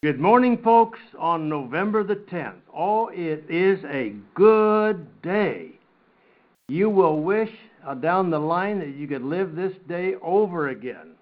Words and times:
Good 0.00 0.20
morning, 0.20 0.58
folks, 0.62 1.00
on 1.18 1.48
November 1.48 2.04
the 2.04 2.14
10th. 2.14 2.60
Oh, 2.72 3.08
it 3.08 3.44
is 3.50 3.84
a 3.84 4.14
good 4.36 5.08
day. 5.22 5.72
You 6.68 6.88
will 6.88 7.20
wish 7.20 7.50
uh, 7.84 7.94
down 7.94 8.30
the 8.30 8.38
line 8.38 8.78
that 8.78 8.94
you 8.94 9.08
could 9.08 9.24
live 9.24 9.56
this 9.56 9.72
day 9.88 10.14
over 10.22 10.68
again. 10.68 11.16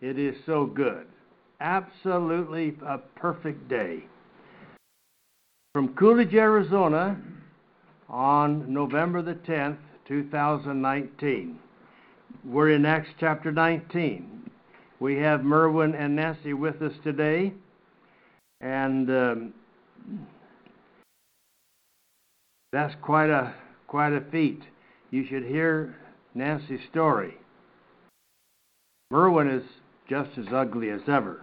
It 0.00 0.18
is 0.18 0.34
so 0.46 0.66
good. 0.66 1.06
Absolutely 1.60 2.76
a 2.84 2.98
perfect 2.98 3.68
day. 3.68 4.02
From 5.72 5.94
Coolidge, 5.94 6.34
Arizona, 6.34 7.16
on 8.08 8.64
November 8.74 9.22
the 9.22 9.34
10th, 9.34 9.78
2019. 10.08 11.56
We're 12.44 12.72
in 12.72 12.84
Acts 12.84 13.10
chapter 13.20 13.52
19. 13.52 14.50
We 14.98 15.18
have 15.18 15.44
Merwin 15.44 15.94
and 15.94 16.16
Nancy 16.16 16.52
with 16.52 16.82
us 16.82 16.94
today 17.04 17.52
and 18.62 19.10
um, 19.10 19.54
that's 22.72 22.94
quite 23.02 23.28
a 23.28 23.54
quite 23.88 24.12
a 24.12 24.22
feat. 24.30 24.62
You 25.10 25.26
should 25.28 25.44
hear 25.44 25.96
Nancy's 26.34 26.80
story. 26.90 27.36
Merwin 29.10 29.50
is 29.50 29.64
just 30.08 30.30
as 30.38 30.46
ugly 30.52 30.88
as 30.90 31.02
ever. 31.06 31.42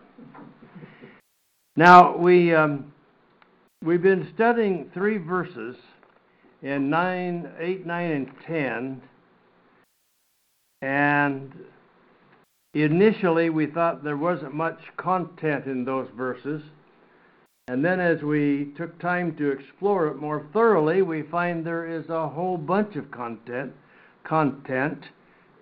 Now 1.76 2.18
we 2.18 2.56
um, 2.56 2.92
we've 3.84 4.02
been 4.02 4.32
studying 4.34 4.90
three 4.94 5.18
verses 5.18 5.76
in 6.62 6.90
nine, 6.90 7.50
eight, 7.60 7.86
nine, 7.86 8.12
and 8.12 8.32
ten, 8.48 9.02
and 10.82 11.54
initially 12.74 13.50
we 13.50 13.68
thought 13.68 14.04
there 14.04 14.18
wasn't 14.18 14.54
much 14.54 14.80
content 14.98 15.66
in 15.66 15.86
those 15.86 16.08
verses 16.18 16.62
and 17.70 17.86
then 17.86 18.00
as 18.00 18.24
we 18.24 18.74
took 18.76 18.98
time 18.98 19.36
to 19.36 19.52
explore 19.52 20.08
it 20.08 20.16
more 20.16 20.48
thoroughly, 20.54 21.04
we 21.04 21.22
find 21.22 21.64
there 21.64 21.86
is 21.86 22.10
a 22.10 22.28
whole 22.28 22.58
bunch 22.58 22.96
of 22.96 23.12
content 23.12 23.72
content 24.24 25.04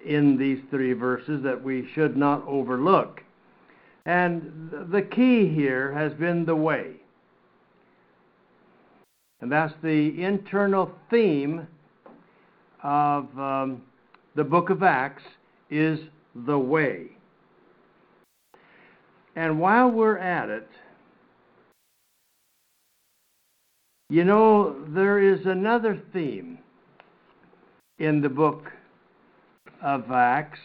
in 0.05 0.37
these 0.37 0.59
three 0.69 0.93
verses 0.93 1.43
that 1.43 1.61
we 1.61 1.85
should 1.93 2.15
not 2.15 2.47
overlook. 2.47 3.21
And 4.05 4.71
the 4.89 5.01
key 5.01 5.49
here 5.53 5.91
has 5.91 6.13
been 6.13 6.45
the 6.45 6.55
way. 6.55 6.93
And 9.41 9.51
that's 9.51 9.73
the 9.83 10.23
internal 10.23 10.89
theme 11.09 11.67
of 12.83 13.37
um, 13.37 13.81
the 14.33 14.45
book 14.45 14.69
of 14.69 14.81
Acts 14.81 15.23
is 15.69 15.99
the 16.33 16.57
way. 16.57 17.07
And 19.35 19.59
while 19.59 19.91
we're 19.91 20.17
at 20.17 20.49
it, 20.49 20.69
You 24.09 24.23
know, 24.23 24.85
there 24.87 25.19
is 25.21 25.45
another 25.45 26.01
theme 26.13 26.59
in 27.99 28.21
the 28.21 28.29
book 28.29 28.71
of 29.81 30.09
Acts 30.11 30.59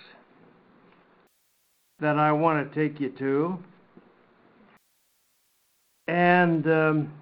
that 1.99 2.19
I 2.19 2.31
want 2.31 2.73
to 2.73 2.75
take 2.75 3.01
you 3.01 3.11
to. 3.19 3.59
And 6.07 6.67
um, 6.69 7.13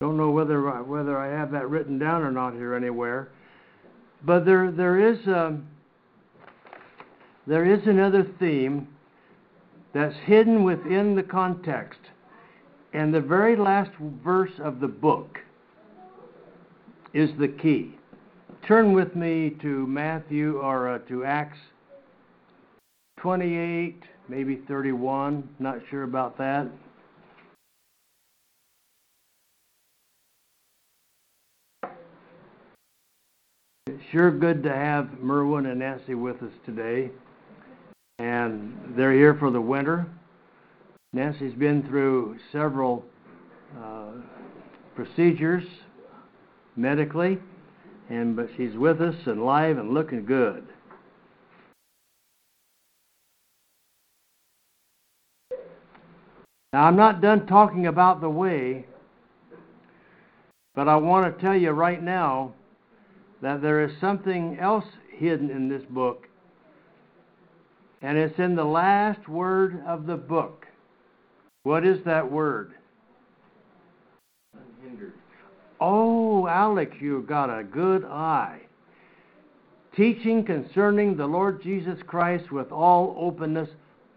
don't 0.00 0.16
know 0.16 0.30
whether 0.30 0.70
I, 0.70 0.80
whether 0.80 1.18
I 1.18 1.28
have 1.28 1.50
that 1.52 1.68
written 1.68 1.98
down 1.98 2.22
or 2.22 2.30
not 2.30 2.54
here 2.54 2.74
anywhere, 2.74 3.28
but 4.22 4.46
there 4.46 4.70
there 4.70 5.10
is 5.10 5.26
a, 5.26 5.46
um, 5.46 5.66
there 7.46 7.70
is 7.70 7.86
another 7.86 8.26
theme 8.38 8.88
that's 9.92 10.16
hidden 10.24 10.64
within 10.64 11.14
the 11.14 11.22
context 11.22 12.00
and 12.94 13.12
the 13.12 13.20
very 13.20 13.56
last 13.56 13.90
verse 14.24 14.52
of 14.62 14.78
the 14.78 14.88
book 14.88 15.40
is 17.12 17.28
the 17.38 17.48
key. 17.48 17.96
Turn 18.66 18.92
with 18.92 19.16
me 19.16 19.56
to 19.60 19.86
Matthew 19.88 20.58
or 20.58 20.88
uh, 20.88 20.98
to 21.00 21.24
Acts 21.24 21.58
28, 23.18 24.00
maybe 24.28 24.62
31. 24.68 25.48
Not 25.58 25.78
sure 25.90 26.04
about 26.04 26.38
that. 26.38 26.68
It's 33.86 34.02
sure 34.12 34.30
good 34.30 34.62
to 34.62 34.72
have 34.72 35.20
Merwin 35.20 35.66
and 35.66 35.80
Nancy 35.80 36.14
with 36.14 36.42
us 36.42 36.52
today. 36.64 37.10
And 38.20 38.94
they're 38.96 39.12
here 39.12 39.34
for 39.34 39.50
the 39.50 39.60
winter. 39.60 40.06
Nancy's 41.14 41.54
been 41.54 41.84
through 41.84 42.38
several 42.50 43.04
uh, 43.80 44.14
procedures 44.96 45.62
medically, 46.74 47.38
and 48.10 48.34
but 48.34 48.48
she's 48.56 48.74
with 48.74 49.00
us 49.00 49.14
and 49.26 49.46
live 49.46 49.78
and 49.78 49.94
looking 49.94 50.24
good. 50.24 50.66
Now, 56.72 56.82
I'm 56.86 56.96
not 56.96 57.20
done 57.20 57.46
talking 57.46 57.86
about 57.86 58.20
the 58.20 58.28
way, 58.28 58.84
but 60.74 60.88
I 60.88 60.96
want 60.96 61.32
to 61.32 61.40
tell 61.40 61.54
you 61.54 61.70
right 61.70 62.02
now 62.02 62.54
that 63.40 63.62
there 63.62 63.84
is 63.84 63.92
something 64.00 64.58
else 64.58 64.86
hidden 65.16 65.48
in 65.48 65.68
this 65.68 65.84
book, 65.88 66.26
and 68.02 68.18
it's 68.18 68.40
in 68.40 68.56
the 68.56 68.64
last 68.64 69.28
word 69.28 69.80
of 69.86 70.06
the 70.06 70.16
book. 70.16 70.63
What 71.64 71.86
is 71.86 71.98
that 72.04 72.30
word? 72.30 72.74
Unhindered. 74.52 75.14
Oh, 75.80 76.46
Alex, 76.46 76.94
you've 77.00 77.26
got 77.26 77.46
a 77.46 77.64
good 77.64 78.04
eye. 78.04 78.60
Teaching 79.96 80.44
concerning 80.44 81.16
the 81.16 81.26
Lord 81.26 81.62
Jesus 81.62 81.98
Christ 82.06 82.52
with 82.52 82.70
all 82.70 83.16
openness, 83.18 83.70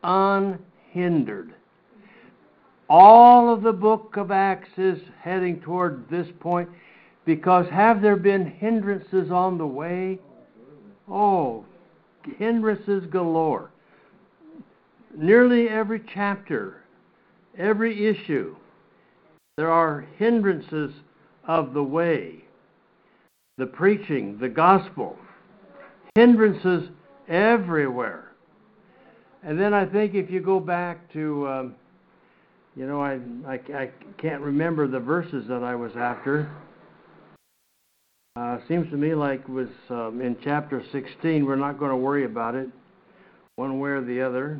unhindered. 0.03 1.53
All 2.89 3.53
of 3.53 3.63
the 3.63 3.73
book 3.73 4.17
of 4.17 4.29
Acts 4.29 4.77
is 4.77 4.99
heading 5.21 5.61
toward 5.61 6.09
this 6.09 6.27
point 6.41 6.69
because 7.25 7.69
have 7.69 8.01
there 8.01 8.17
been 8.17 8.45
hindrances 8.45 9.31
on 9.31 9.57
the 9.57 9.67
way? 9.67 10.19
Oh, 11.09 11.63
hindrances 12.37 13.05
galore. 13.09 13.71
Nearly 15.15 15.69
every 15.69 16.01
chapter 16.13 16.81
every 17.57 18.07
issue. 18.07 18.55
There 19.57 19.71
are 19.71 20.05
hindrances 20.17 20.93
of 21.47 21.73
the 21.73 21.83
way, 21.83 22.43
the 23.57 23.65
preaching, 23.65 24.37
the 24.39 24.49
gospel, 24.49 25.17
hindrances 26.15 26.89
everywhere. 27.27 28.31
And 29.43 29.59
then 29.59 29.73
I 29.73 29.85
think 29.85 30.13
if 30.13 30.29
you 30.29 30.41
go 30.41 30.59
back 30.59 31.11
to, 31.13 31.47
um, 31.47 31.75
you 32.75 32.85
know, 32.85 33.01
I, 33.01 33.19
I, 33.47 33.59
I, 33.73 33.89
can't 34.17 34.41
remember 34.41 34.87
the 34.87 34.99
verses 34.99 35.47
that 35.47 35.63
I 35.63 35.75
was 35.75 35.91
after. 35.95 36.51
Uh, 38.35 38.59
seems 38.67 38.89
to 38.91 38.97
me 38.97 39.15
like 39.15 39.47
was 39.47 39.69
um, 39.89 40.21
in 40.21 40.37
chapter 40.43 40.83
16. 40.91 41.45
We're 41.45 41.55
not 41.55 41.79
going 41.79 41.91
to 41.91 41.97
worry 41.97 42.25
about 42.25 42.55
it 42.55 42.69
one 43.55 43.79
way 43.79 43.91
or 43.91 44.03
the 44.03 44.21
other. 44.21 44.59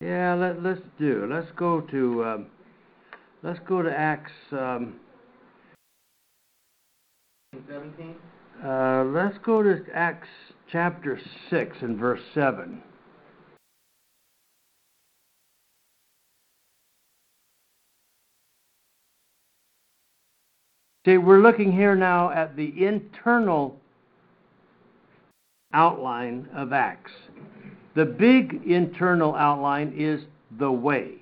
Yeah, 0.00 0.34
let, 0.34 0.62
let's 0.62 0.80
do. 0.98 1.28
Let's 1.30 1.50
go 1.56 1.82
to 1.82 2.24
um, 2.24 2.46
let's 3.42 3.60
go 3.68 3.82
to 3.82 3.90
Acts. 3.90 4.32
Um, 4.50 4.96
17. 7.68 8.14
Uh, 8.64 9.04
let's 9.04 9.36
go 9.44 9.62
to 9.62 9.80
Acts 9.92 10.28
chapter 10.72 11.20
six 11.50 11.76
and 11.82 11.98
verse 11.98 12.20
seven. 12.34 12.82
See, 21.04 21.18
we're 21.18 21.40
looking 21.40 21.72
here 21.72 21.94
now 21.94 22.30
at 22.30 22.56
the 22.56 22.84
internal 22.84 23.78
outline 25.72 26.48
of 26.54 26.72
Acts. 26.72 27.12
The 28.00 28.06
big 28.06 28.62
internal 28.64 29.34
outline 29.34 29.92
is 29.94 30.22
the 30.58 30.72
way. 30.72 31.16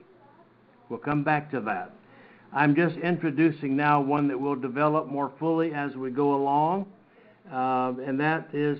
We'll 0.88 1.00
come 1.00 1.25
back 1.25 1.50
to 1.50 1.60
that. 1.62 1.90
I'm 2.52 2.76
just 2.76 2.96
introducing 2.98 3.76
now 3.76 4.00
one 4.00 4.28
that 4.28 4.38
we'll 4.38 4.54
develop 4.54 5.08
more 5.08 5.32
fully 5.40 5.75
as 5.75 5.96
we 5.96 6.12
go 6.12 6.36
along, 6.36 6.86
uh, 7.52 7.94
and 8.06 8.20
that 8.20 8.50
is, 8.52 8.78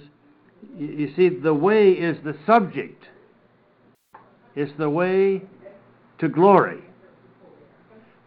you, 0.79 1.13
see, 1.17 1.29
the 1.29 1.53
way 1.53 1.91
is 1.91 2.17
the 2.23 2.37
subject. 2.47 3.09
It's 4.55 4.71
the 4.79 4.89
way 4.89 5.43
to 6.21 6.29
glory. 6.29 6.85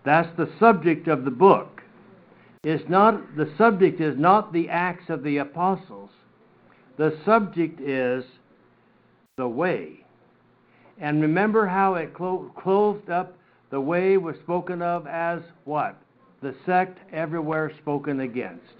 That's 0.03 0.35
the 0.35 0.50
subject 0.59 1.07
of 1.07 1.23
the 1.23 1.31
book. 1.31 1.81
It's 2.65 2.89
not 2.89 3.38
the 3.38 3.50
subject 3.57 4.01
is 4.01 4.18
not 4.18 4.51
the 4.51 4.68
acts 4.68 5.09
of 5.09 5.23
the 5.23 5.38
apostles. 5.38 6.09
The 6.97 7.18
subject 7.23 7.79
is 7.79 8.25
the 9.38 9.48
way. 9.48 10.04
And 11.00 11.22
remember 11.22 11.66
how 11.66 11.95
it 11.95 12.13
clo- 12.13 12.51
closed 12.57 13.10
up 13.10 13.38
the 13.69 13.80
way 13.80 14.18
was 14.18 14.36
spoken 14.44 14.81
of 14.81 15.07
as 15.07 15.42
what? 15.63 15.95
The 16.42 16.54
sect 16.66 17.00
everywhere 17.13 17.72
spoken 17.78 18.19
against. 18.19 18.75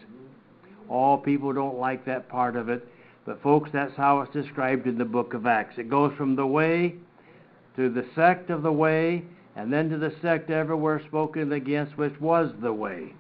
All 0.90 1.18
people 1.18 1.54
don't 1.54 1.80
like 1.80 2.06
that 2.06 2.28
part 2.28 2.58
of 2.58 2.68
it, 2.68 2.86
but 3.26 3.42
folks, 3.42 3.70
that's 3.72 3.96
how 3.96 4.20
it's 4.22 4.34
described 4.34 4.88
in 4.88 4.98
the 4.98 5.06
book 5.06 5.34
of 5.34 5.48
Acts. 5.48 5.78
It 5.78 5.90
goes 5.90 6.14
from 6.18 6.36
the 6.36 6.46
way 6.46 6.96
to 7.78 7.90
the 7.90 8.06
sect 8.14 8.50
of 8.50 8.62
the 8.62 8.72
way, 8.72 9.24
and 9.56 9.72
then 9.72 9.90
to 9.90 9.98
the 9.98 10.14
sect 10.22 10.50
everywhere 10.50 11.02
spoken 11.08 11.54
against, 11.54 11.98
which 11.98 12.20
was 12.20 12.52
the 12.62 12.74
way. 12.74 13.14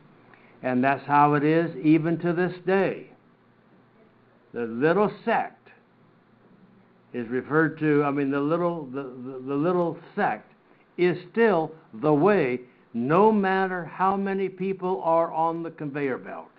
And 0.63 0.83
that's 0.83 1.05
how 1.05 1.35
it 1.35 1.45
is 1.45 1.73
even 1.77 2.19
to 2.19 2.33
this 2.33 2.53
day. 2.65 3.07
The 4.53 4.65
little 4.65 5.11
sect 5.23 5.60
is 7.13 7.27
referred 7.27 7.77
to, 7.79 8.03
I 8.03 8.11
mean, 8.11 8.31
the 8.31 8.39
little, 8.39 8.85
the, 8.85 9.03
the, 9.03 9.43
the 9.47 9.55
little 9.55 9.97
sect 10.15 10.51
is 10.97 11.17
still 11.31 11.71
the 12.01 12.13
way, 12.13 12.61
no 12.93 13.31
matter 13.31 13.85
how 13.85 14.15
many 14.15 14.49
people 14.49 15.01
are 15.03 15.31
on 15.31 15.63
the 15.63 15.71
conveyor 15.71 16.17
belt. 16.17 16.49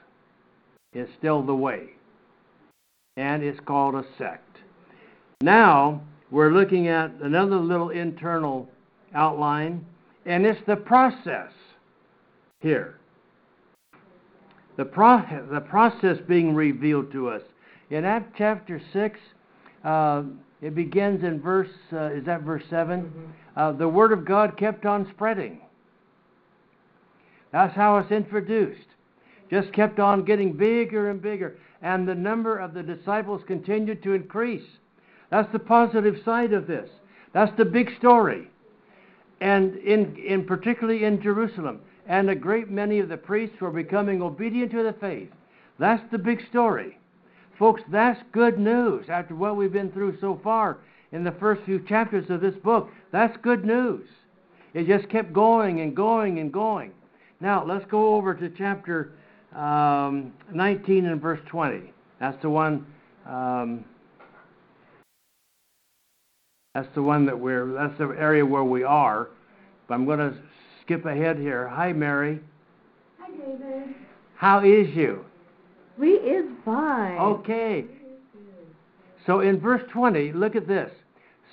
It's 0.93 1.10
still 1.19 1.43
the 1.43 1.54
way. 1.54 1.90
And 3.16 3.43
it's 3.43 3.60
called 3.60 3.94
a 3.94 4.04
sect. 4.19 4.58
Now, 5.43 6.02
we're 6.31 6.52
looking 6.52 6.88
at 6.88 7.12
another 7.20 7.56
little 7.56 7.90
internal 7.90 8.69
outline, 9.14 9.84
and 10.25 10.46
it's 10.46 10.60
the 10.66 10.76
process 10.76 11.50
here. 12.60 12.99
The, 14.76 14.84
pro- 14.84 15.46
the 15.50 15.60
process 15.60 16.16
being 16.26 16.54
revealed 16.54 17.12
to 17.12 17.28
us. 17.28 17.43
In 17.90 18.06
Acts 18.06 18.32
chapter 18.38 18.81
6, 18.93 19.20
uh, 19.84 20.23
it 20.61 20.75
begins 20.75 21.25
in 21.25 21.40
verse, 21.40 21.69
uh, 21.93 22.12
is 22.12 22.25
that 22.25 22.43
verse 22.43 22.62
7? 22.70 23.02
Mm-hmm. 23.02 23.20
Uh, 23.56 23.73
the 23.73 23.88
Word 23.88 24.12
of 24.12 24.25
God 24.25 24.56
kept 24.56 24.87
on 24.87 25.08
spreading. 25.14 25.61
That's 27.50 27.75
how 27.75 27.99
it's 27.99 28.11
introduced. 28.11 28.87
Just 29.50 29.73
kept 29.73 29.99
on 29.99 30.25
getting 30.25 30.55
bigger 30.55 31.11
and 31.11 31.20
bigger. 31.20 31.58
And 31.82 32.08
the 32.08 32.14
number 32.14 32.58
of 32.58 32.75
the 32.75 32.82
disciples 32.82 33.43
continued 33.46 34.02
to 34.05 34.14
increase. 34.14 34.67
That's 35.31 35.50
the 35.52 35.58
positive 35.58 36.17
side 36.25 36.52
of 36.52 36.67
this. 36.67 36.88
That's 37.35 37.55
the 37.58 37.64
big 37.64 37.90
story. 37.99 38.49
And 39.40 39.76
in, 39.76 40.17
in 40.17 40.44
particularly 40.44 41.05
in 41.05 41.20
Jerusalem. 41.20 41.81
And 42.06 42.31
a 42.31 42.35
great 42.35 42.70
many 42.70 43.00
of 43.00 43.08
the 43.08 43.17
priests 43.17 43.61
were 43.61 43.70
becoming 43.70 44.23
obedient 44.23 44.70
to 44.73 44.82
the 44.82 44.94
faith. 44.94 45.31
That's 45.78 46.02
the 46.11 46.19
big 46.19 46.40
story. 46.49 46.99
Folks, 47.62 47.82
that's 47.93 48.20
good 48.32 48.59
news 48.59 49.05
after 49.09 49.37
what 49.37 49.56
we've 49.56 49.73
been 49.73 49.93
through 49.93 50.19
so 50.20 50.41
far 50.43 50.79
in 51.12 51.23
the 51.23 51.31
first 51.31 51.62
few 51.62 51.79
chapters 51.79 52.29
of 52.29 52.41
this 52.41 52.56
book. 52.56 52.91
That's 53.12 53.37
good 53.41 53.64
news. 53.64 54.09
It 54.75 54.88
just 54.88 55.09
kept 55.09 55.32
going 55.32 55.81
and 55.81 55.94
going 55.94 56.41
and 56.41 56.53
going. 56.53 56.91
Now, 57.38 57.64
let's 57.64 57.85
go 57.88 58.17
over 58.17 58.35
to 58.35 58.50
chapter 58.59 59.12
um, 59.55 60.32
19 60.53 61.06
and 61.06 61.23
verse 61.23 61.38
20. 61.47 61.93
That's 62.19 62.37
the 62.43 62.50
one. 62.50 62.85
Um, 63.29 63.85
that's 66.75 66.93
the 66.97 67.03
one 67.05 67.26
that 67.26 67.38
we're. 67.38 67.75
That's 67.75 67.97
the 67.97 68.09
area 68.09 68.44
where 68.44 68.64
we 68.64 68.82
are. 68.82 69.29
But 69.87 69.94
I'm 69.94 70.05
going 70.05 70.19
to 70.19 70.35
skip 70.85 71.05
ahead 71.06 71.38
here. 71.38 71.69
Hi, 71.69 71.93
Mary. 71.93 72.41
Hi, 73.20 73.31
David. 73.31 73.94
How 74.35 74.64
is 74.64 74.88
you? 74.97 75.25
We 76.02 76.14
is 76.14 76.46
fine. 76.64 77.16
Okay. 77.16 77.84
So 79.25 79.38
in 79.38 79.60
verse 79.60 79.82
20, 79.93 80.32
look 80.32 80.56
at 80.56 80.66
this. 80.66 80.90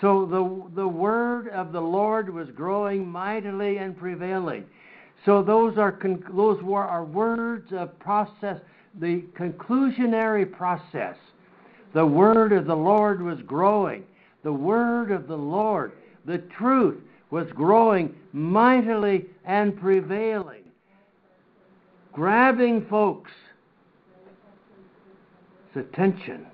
So 0.02 0.26
the, 0.26 0.82
the 0.82 0.88
word 0.88 1.50
of 1.50 1.72
the 1.72 1.80
Lord 1.80 2.34
was 2.34 2.50
growing 2.56 3.08
mightily 3.08 3.78
and 3.78 3.96
prevailing. 3.96 4.66
So 5.24 5.44
those 5.44 5.78
are 5.78 5.92
con- 5.92 6.24
those 6.36 6.60
were 6.64 6.84
are 6.84 7.06
words 7.06 7.72
of 7.74 8.00
process, 8.00 8.60
the 9.00 9.22
conclusionary 9.38 10.52
process. 10.52 11.16
The 11.94 12.08
word 12.08 12.52
of 12.52 12.66
the 12.66 12.76
Lord 12.76 13.22
was 13.22 13.40
growing. 13.44 14.04
The 14.42 14.54
word 14.54 15.12
of 15.12 15.28
the 15.28 15.38
Lord, 15.38 15.92
the 16.26 16.40
truth, 16.58 16.98
was 17.30 17.46
growing 17.52 18.16
mightily 18.34 19.28
and 19.46 19.80
prevailing, 19.80 20.64
grabbing 22.12 22.88
folks' 22.88 23.30
attention. 25.76 26.46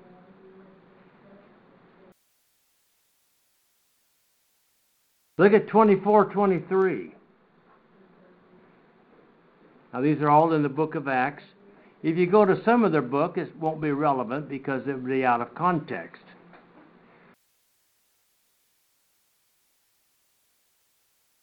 Look 5.37 5.53
at 5.53 5.67
24 5.67 6.25
23. 6.25 7.11
Now, 9.93 10.01
these 10.01 10.21
are 10.21 10.29
all 10.29 10.53
in 10.53 10.63
the 10.63 10.69
book 10.69 10.95
of 10.95 11.07
Acts. 11.07 11.43
If 12.03 12.17
you 12.17 12.27
go 12.27 12.45
to 12.45 12.61
some 12.63 12.83
of 12.83 12.91
their 12.91 13.01
book, 13.01 13.37
it 13.37 13.55
won't 13.57 13.81
be 13.81 13.91
relevant 13.91 14.49
because 14.49 14.81
it 14.87 14.93
would 14.93 15.07
be 15.07 15.25
out 15.25 15.41
of 15.41 15.55
context. 15.55 16.21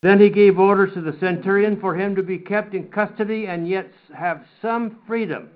Then 0.03 0.21
he 0.21 0.31
gave 0.31 0.59
orders 0.59 0.95
to 0.95 1.01
the 1.01 1.17
centurion 1.21 1.81
for 1.81 1.97
him 1.97 2.17
to 2.17 2.23
be 2.23 2.39
kept 2.39 2.75
in 2.75 2.89
custody 2.89 3.47
and 3.47 3.69
yet 3.69 3.91
have 4.15 4.45
some 4.61 4.99
freedom. 5.07 5.49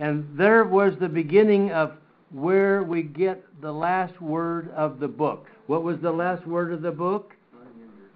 And 0.00 0.26
there 0.36 0.64
was 0.64 0.94
the 0.98 1.08
beginning 1.08 1.72
of 1.72 1.92
where 2.32 2.82
we 2.82 3.02
get 3.02 3.44
the 3.60 3.70
last 3.70 4.20
word 4.20 4.70
of 4.70 4.98
the 4.98 5.08
book. 5.08 5.46
What 5.66 5.82
was 5.82 5.98
the 6.00 6.10
last 6.10 6.46
word 6.46 6.72
of 6.72 6.80
the 6.80 6.90
book? 6.90 7.34
Unhindered. 7.52 8.10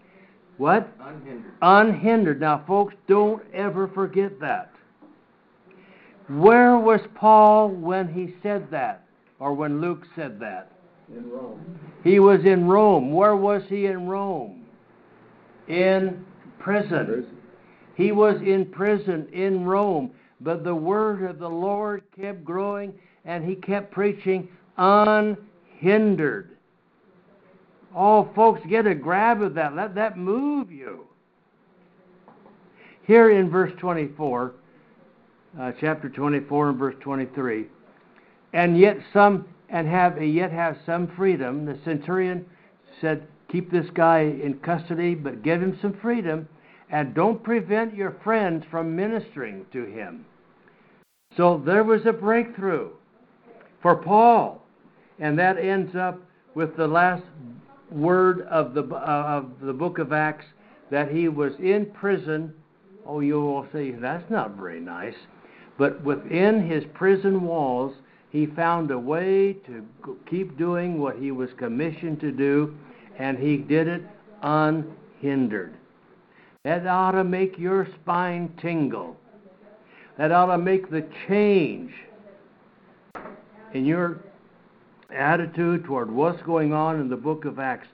What? 0.56 0.88
Unhindered. 0.98 1.52
Unhindered. 1.60 2.40
Now, 2.40 2.64
folks, 2.66 2.94
don't 3.06 3.42
ever 3.52 3.86
forget 3.88 4.40
that. 4.40 4.72
Where 6.28 6.78
was 6.78 7.00
Paul 7.14 7.69
when 7.69 8.12
he 8.12 8.34
said 8.42 8.70
that, 8.70 9.04
or 9.38 9.52
when 9.52 9.82
Luke 9.82 10.06
said 10.16 10.40
that? 10.40 10.72
In 11.14 11.30
Rome. 11.30 11.78
He 12.02 12.19
was 12.19 12.40
in 12.46 12.66
Rome. 12.66 13.12
Where 13.12 13.37
was 13.37 13.62
he 13.69 13.87
in 13.87 14.06
Rome? 14.06 14.64
In 15.69 16.25
prison. 16.58 17.06
prison. 17.06 17.37
He 17.94 18.10
was 18.10 18.40
in 18.40 18.64
prison 18.64 19.28
in 19.32 19.66
Rome, 19.66 20.12
but 20.44 20.62
the 20.62 20.75
word 20.75 21.23
of 21.23 21.38
the 21.38 21.49
Lord 21.49 22.02
kept 22.14 22.44
growing 22.44 22.93
and 23.25 23.43
he 23.43 23.56
kept 23.56 23.91
preaching 23.91 24.46
unhindered. 24.76 26.50
Oh, 27.97 28.28
folks, 28.35 28.61
get 28.68 28.87
a 28.87 28.95
grab 28.95 29.40
of 29.40 29.54
that. 29.54 29.75
Let 29.75 29.95
that 29.95 30.18
move 30.18 30.71
you. 30.71 31.07
Here 33.07 33.30
in 33.30 33.49
verse 33.49 33.73
24, 33.78 34.52
uh, 35.59 35.73
chapter 35.80 36.09
24 36.09 36.71
and 36.71 36.78
verse 36.78 36.97
23, 37.00 37.66
and 38.52 38.78
yet 38.78 38.99
some 39.12 39.47
and 39.71 39.88
have 39.88 40.23
yet 40.23 40.52
have 40.52 40.76
some 40.85 41.07
freedom. 41.16 41.64
The 41.64 41.78
centurion 41.85 42.45
said, 43.00 43.26
"Keep 43.49 43.71
this 43.71 43.88
guy 43.90 44.21
in 44.21 44.59
custody, 44.61 45.14
but 45.14 45.42
give 45.42 45.62
him 45.62 45.78
some 45.80 45.95
freedom, 45.95 46.49
and 46.90 47.14
don't 47.14 47.42
prevent 47.42 47.95
your 47.95 48.12
friends 48.23 48.64
from 48.71 48.95
ministering 48.95 49.66
to 49.73 49.85
him." 49.85 50.25
So 51.37 51.61
there 51.64 51.85
was 51.85 52.07
a 52.07 52.12
breakthrough 52.12 52.91
for 53.83 53.97
Paul, 53.97 54.64
and 55.19 55.38
that 55.38 55.59
ends 55.59 55.97
up 55.97 56.21
with 56.55 56.76
the 56.76 56.87
last 56.87 57.25
word 57.91 58.43
of 58.43 58.75
the, 58.75 58.83
uh, 58.83 59.43
of 59.43 59.61
the 59.61 59.73
book 59.73 59.99
of 59.99 60.12
Acts 60.12 60.47
that 60.91 61.11
he 61.11 61.29
was 61.29 61.53
in 61.59 61.87
prison. 61.87 62.55
Oh, 63.07 63.21
you 63.21 63.41
will 63.41 63.67
say, 63.73 63.91
that's 63.91 64.31
not 64.31 64.57
very 64.57 64.81
nice. 64.81 65.14
But 65.76 66.03
within 66.05 66.69
his 66.69 66.85
prison 66.95 67.43
walls, 67.43 67.95
he 68.31 68.47
found 68.47 68.91
a 68.91 68.99
way 68.99 69.55
to 69.67 69.85
keep 70.29 70.57
doing 70.57 71.00
what 71.00 71.17
he 71.17 71.31
was 71.31 71.50
commissioned 71.59 72.21
to 72.21 72.31
do, 72.31 72.76
and 73.19 73.38
he 73.38 73.57
did 73.57 73.88
it 73.88 74.03
unhindered. 74.43 75.75
That 76.64 76.87
ought 76.87 77.12
to 77.12 77.25
make 77.25 77.59
your 77.59 77.87
spine 78.00 78.53
tingle. 78.61 79.17
That 80.18 80.30
ought 80.30 80.47
to 80.47 80.59
make 80.59 80.90
the 80.90 81.04
change 81.26 81.92
in 83.73 83.85
your 83.85 84.21
attitude 85.11 85.85
toward 85.85 86.11
what's 86.11 86.40
going 86.42 86.73
on 86.73 87.00
in 87.00 87.09
the 87.09 87.16
book 87.16 87.44
of 87.44 87.59
Acts. 87.59 87.88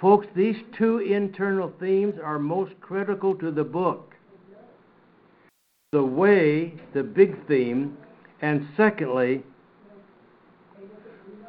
Folks, 0.00 0.26
these 0.36 0.56
two 0.76 0.98
internal 0.98 1.72
themes 1.80 2.14
are 2.22 2.38
most 2.38 2.72
critical 2.80 3.34
to 3.36 3.50
the 3.50 3.64
book. 3.64 4.14
The 5.92 6.04
way, 6.04 6.74
the 6.92 7.02
big 7.02 7.46
theme, 7.46 7.96
and 8.40 8.68
secondly, 8.76 9.42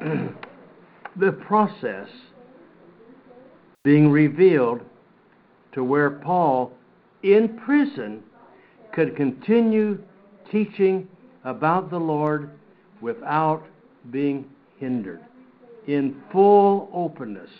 the 0.00 1.32
process 1.32 2.08
being 3.84 4.10
revealed 4.10 4.80
to 5.72 5.84
where 5.84 6.10
Paul, 6.10 6.72
in 7.22 7.58
prison, 7.64 8.22
could 8.92 9.14
continue 9.14 9.98
teaching 10.50 11.08
about 11.44 11.90
the 11.90 11.98
Lord 11.98 12.50
without 13.00 13.64
being 14.10 14.46
hindered. 14.78 15.20
in 15.86 16.20
full 16.32 16.90
openness. 16.92 17.50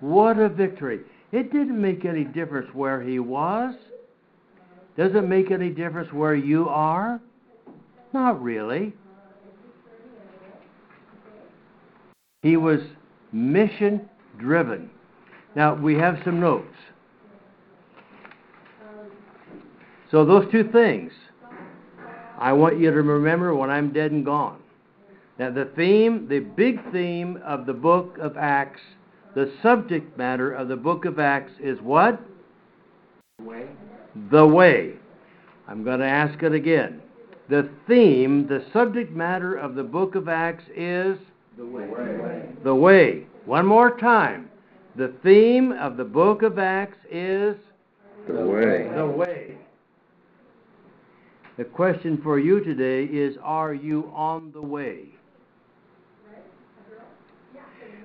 What 0.00 0.38
a 0.38 0.48
victory. 0.48 1.00
It 1.30 1.52
didn't 1.52 1.80
make 1.80 2.04
any 2.04 2.24
difference 2.24 2.68
where 2.74 3.00
he 3.00 3.18
was. 3.20 3.74
Does 4.96 5.14
it 5.14 5.22
make 5.22 5.50
any 5.50 5.70
difference 5.70 6.12
where 6.12 6.34
you 6.34 6.68
are? 6.68 7.20
Not 8.12 8.42
really. 8.42 8.92
He 12.42 12.56
was 12.56 12.80
mission 13.32 14.08
driven. 14.38 14.90
Now, 15.54 15.74
we 15.74 15.94
have 15.94 16.18
some 16.24 16.40
notes. 16.40 16.74
So, 20.10 20.24
those 20.24 20.50
two 20.50 20.70
things 20.70 21.12
I 22.38 22.52
want 22.52 22.78
you 22.78 22.90
to 22.90 23.02
remember 23.02 23.54
when 23.54 23.70
I'm 23.70 23.92
dead 23.92 24.12
and 24.12 24.24
gone. 24.24 24.58
Now, 25.38 25.50
the 25.50 25.70
theme, 25.76 26.28
the 26.28 26.40
big 26.40 26.80
theme 26.92 27.40
of 27.44 27.66
the 27.66 27.72
book 27.74 28.18
of 28.18 28.36
Acts, 28.36 28.80
the 29.34 29.52
subject 29.62 30.16
matter 30.16 30.52
of 30.52 30.68
the 30.68 30.76
book 30.76 31.04
of 31.04 31.18
Acts 31.18 31.52
is 31.60 31.78
what? 31.80 32.20
The 33.38 33.44
way. 33.44 33.66
The 34.30 34.46
way. 34.46 34.92
I'm 35.68 35.84
going 35.84 36.00
to 36.00 36.06
ask 36.06 36.42
it 36.42 36.52
again. 36.52 37.02
The 37.48 37.68
theme, 37.86 38.46
the 38.48 38.64
subject 38.72 39.12
matter 39.12 39.54
of 39.56 39.74
the 39.74 39.82
book 39.82 40.14
of 40.14 40.28
Acts 40.28 40.64
is 40.74 41.18
The 41.58 41.66
way. 41.66 42.48
the 42.64 42.74
way. 42.74 43.26
One 43.44 43.66
more 43.66 43.96
time. 43.98 44.50
The 44.96 45.12
theme 45.22 45.72
of 45.72 45.96
the 45.96 46.04
book 46.04 46.42
of 46.42 46.58
Acts 46.58 46.98
is 47.10 47.56
The 48.26 48.46
way. 48.46 48.90
the 48.96 49.06
way. 49.06 49.58
The 51.56 51.64
question 51.64 52.20
for 52.22 52.38
you 52.38 52.60
today 52.62 53.04
is 53.04 53.36
Are 53.42 53.72
you 53.72 54.10
on 54.14 54.52
the 54.52 54.60
way? 54.60 55.06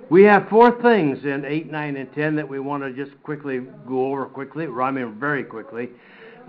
We 0.09 0.23
have 0.23 0.49
four 0.49 0.81
things 0.81 1.23
in 1.23 1.45
8, 1.45 1.71
9, 1.71 1.95
and 1.95 2.13
10 2.13 2.35
that 2.35 2.47
we 2.47 2.59
want 2.59 2.83
to 2.83 2.91
just 2.91 3.11
quickly 3.23 3.61
go 3.87 4.11
over 4.11 4.25
quickly, 4.25 4.65
or 4.65 4.81
I 4.81 4.91
mean 4.91 5.17
very 5.19 5.43
quickly. 5.43 5.89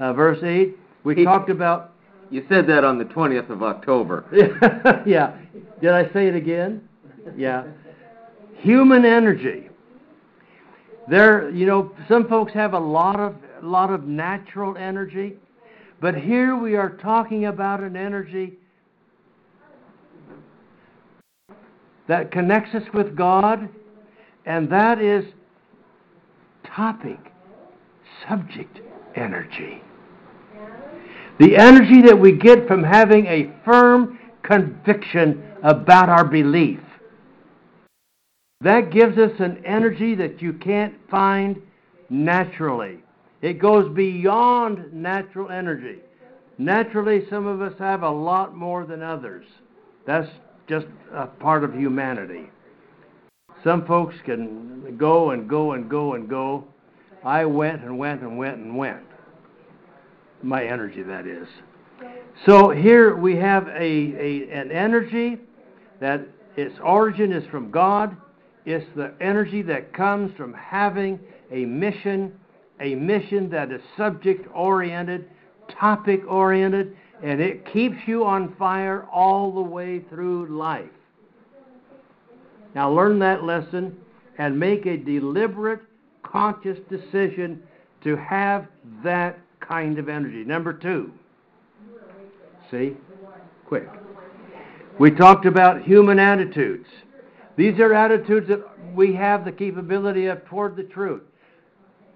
Uh, 0.01 0.13
verse 0.13 0.43
8, 0.43 0.77
we 1.05 1.15
He- 1.15 1.25
talked 1.25 1.51
about. 1.51 1.91
You 2.31 2.45
said 2.49 2.67
that 2.69 2.83
on 2.83 2.99
the 2.99 3.05
20th 3.05 3.51
of 3.51 3.63
October. 3.63 4.25
yeah. 5.07 5.37
Did 5.81 5.91
I 5.91 6.11
say 6.13 6.29
it 6.29 6.35
again? 6.35 6.89
Yeah. 7.37 7.65
Human 8.61 9.05
energy. 9.05 9.69
There, 11.09 11.51
you 11.51 11.67
know, 11.67 11.93
some 12.09 12.29
folks 12.29 12.53
have 12.53 12.73
a 12.75 12.79
lot 12.79 13.21
of 13.21 13.35
a 13.61 13.67
lot 13.67 13.91
of 13.91 14.05
natural 14.05 14.77
energy, 14.77 15.37
but 16.03 16.17
here 16.17 16.57
we 16.57 16.75
are 16.75 16.91
talking 16.91 17.45
about 17.47 17.79
an 17.79 17.97
energy 17.97 18.55
that 22.09 22.33
connects 22.33 22.75
us 22.75 22.83
with 22.93 23.15
God, 23.15 23.69
and 24.45 24.69
that 24.71 25.01
is 25.01 25.25
topic, 26.65 27.21
subject 28.29 28.81
energy. 29.15 29.81
The 31.39 31.57
energy 31.57 32.03
that 32.03 32.19
we 32.19 32.33
get 32.33 32.67
from 32.67 32.83
having 32.83 33.27
a 33.27 33.55
firm 33.65 34.19
conviction 34.43 35.41
about 35.63 36.09
our 36.09 36.25
belief. 36.25 36.81
That 38.61 38.91
gives 38.91 39.19
us 39.19 39.39
an 39.39 39.63
energy 39.65 40.17
that 40.17 40.43
you 40.43 40.53
can't 40.55 40.95
find 41.09 41.63
naturally. 42.11 42.99
It 43.43 43.59
goes 43.59 43.93
beyond 43.95 44.93
natural 44.93 45.51
energy. 45.51 45.99
Naturally, 46.59 47.27
some 47.29 47.47
of 47.47 47.61
us 47.61 47.75
have 47.79 48.03
a 48.03 48.11
lot 48.11 48.55
more 48.55 48.87
than 48.87 49.03
others. 49.03 49.45
That's 50.07 50.31
just 50.69 50.87
a 51.13 51.27
part 51.27 51.65
of 51.65 51.75
humanity. 51.75 52.51
Some 53.65 53.85
folks 53.87 54.15
can 54.25 54.97
go 54.97 55.31
and 55.31 55.49
go 55.49 55.73
and 55.73 55.91
go 55.91 56.15
and 56.15 56.29
go. 56.29 56.65
I 57.25 57.45
went 57.45 57.83
and 57.83 57.99
went 57.99 58.23
and 58.23 58.39
went 58.39 58.59
and 58.59 58.77
went. 58.77 59.03
My 60.43 60.65
energy, 60.65 61.03
that 61.03 61.27
is. 61.27 61.47
So 62.47 62.71
here 62.71 63.17
we 63.17 63.37
have 63.37 63.69
a, 63.69 63.73
a 63.73 64.51
an 64.51 64.73
energy 64.73 65.39
that 66.01 66.27
its 66.57 66.75
origin 66.83 67.33
is 67.33 67.45
from 67.51 67.71
God. 67.71 68.17
It's 68.65 68.87
the 68.97 69.15
energy 69.21 69.63
that 69.63 69.93
comes 69.93 70.37
from 70.37 70.53
having 70.55 71.21
a 71.51 71.65
mission, 71.65 72.33
a 72.81 72.95
mission 72.95 73.51
that 73.51 73.71
is 73.71 73.81
subject 73.97 74.47
oriented, 74.55 75.29
topic 75.79 76.23
oriented, 76.27 76.97
and 77.23 77.41
it 77.41 77.71
keeps 77.73 77.97
you 78.07 78.25
on 78.25 78.55
fire 78.57 79.07
all 79.13 79.53
the 79.53 79.61
way 79.61 80.01
through 80.11 80.47
life. 80.47 80.91
Now 82.75 82.91
learn 82.91 83.19
that 83.21 83.45
lesson 83.45 83.97
and 84.39 84.59
make 84.59 84.87
a 84.87 84.97
deliberate, 84.97 85.81
conscious 86.23 86.79
decision 86.89 87.63
to 88.03 88.17
have 88.17 88.67
that 89.05 89.39
kind 89.61 89.99
of 89.99 90.09
energy. 90.09 90.45
Number 90.45 90.73
two. 90.73 91.13
See? 92.71 92.97
Quick. 93.67 93.89
We 94.99 95.11
talked 95.11 95.47
about 95.47 95.83
human 95.83 96.19
attitudes. 96.19 96.87
These 97.57 97.79
are 97.79 97.95
attitudes 97.95 98.49
that 98.49 98.63
we 98.95 99.15
have 99.15 99.45
the 99.45 99.53
capability 99.53 100.27
of 100.27 100.45
toward 100.47 100.77
the 100.77 100.83
truth. 100.85 101.23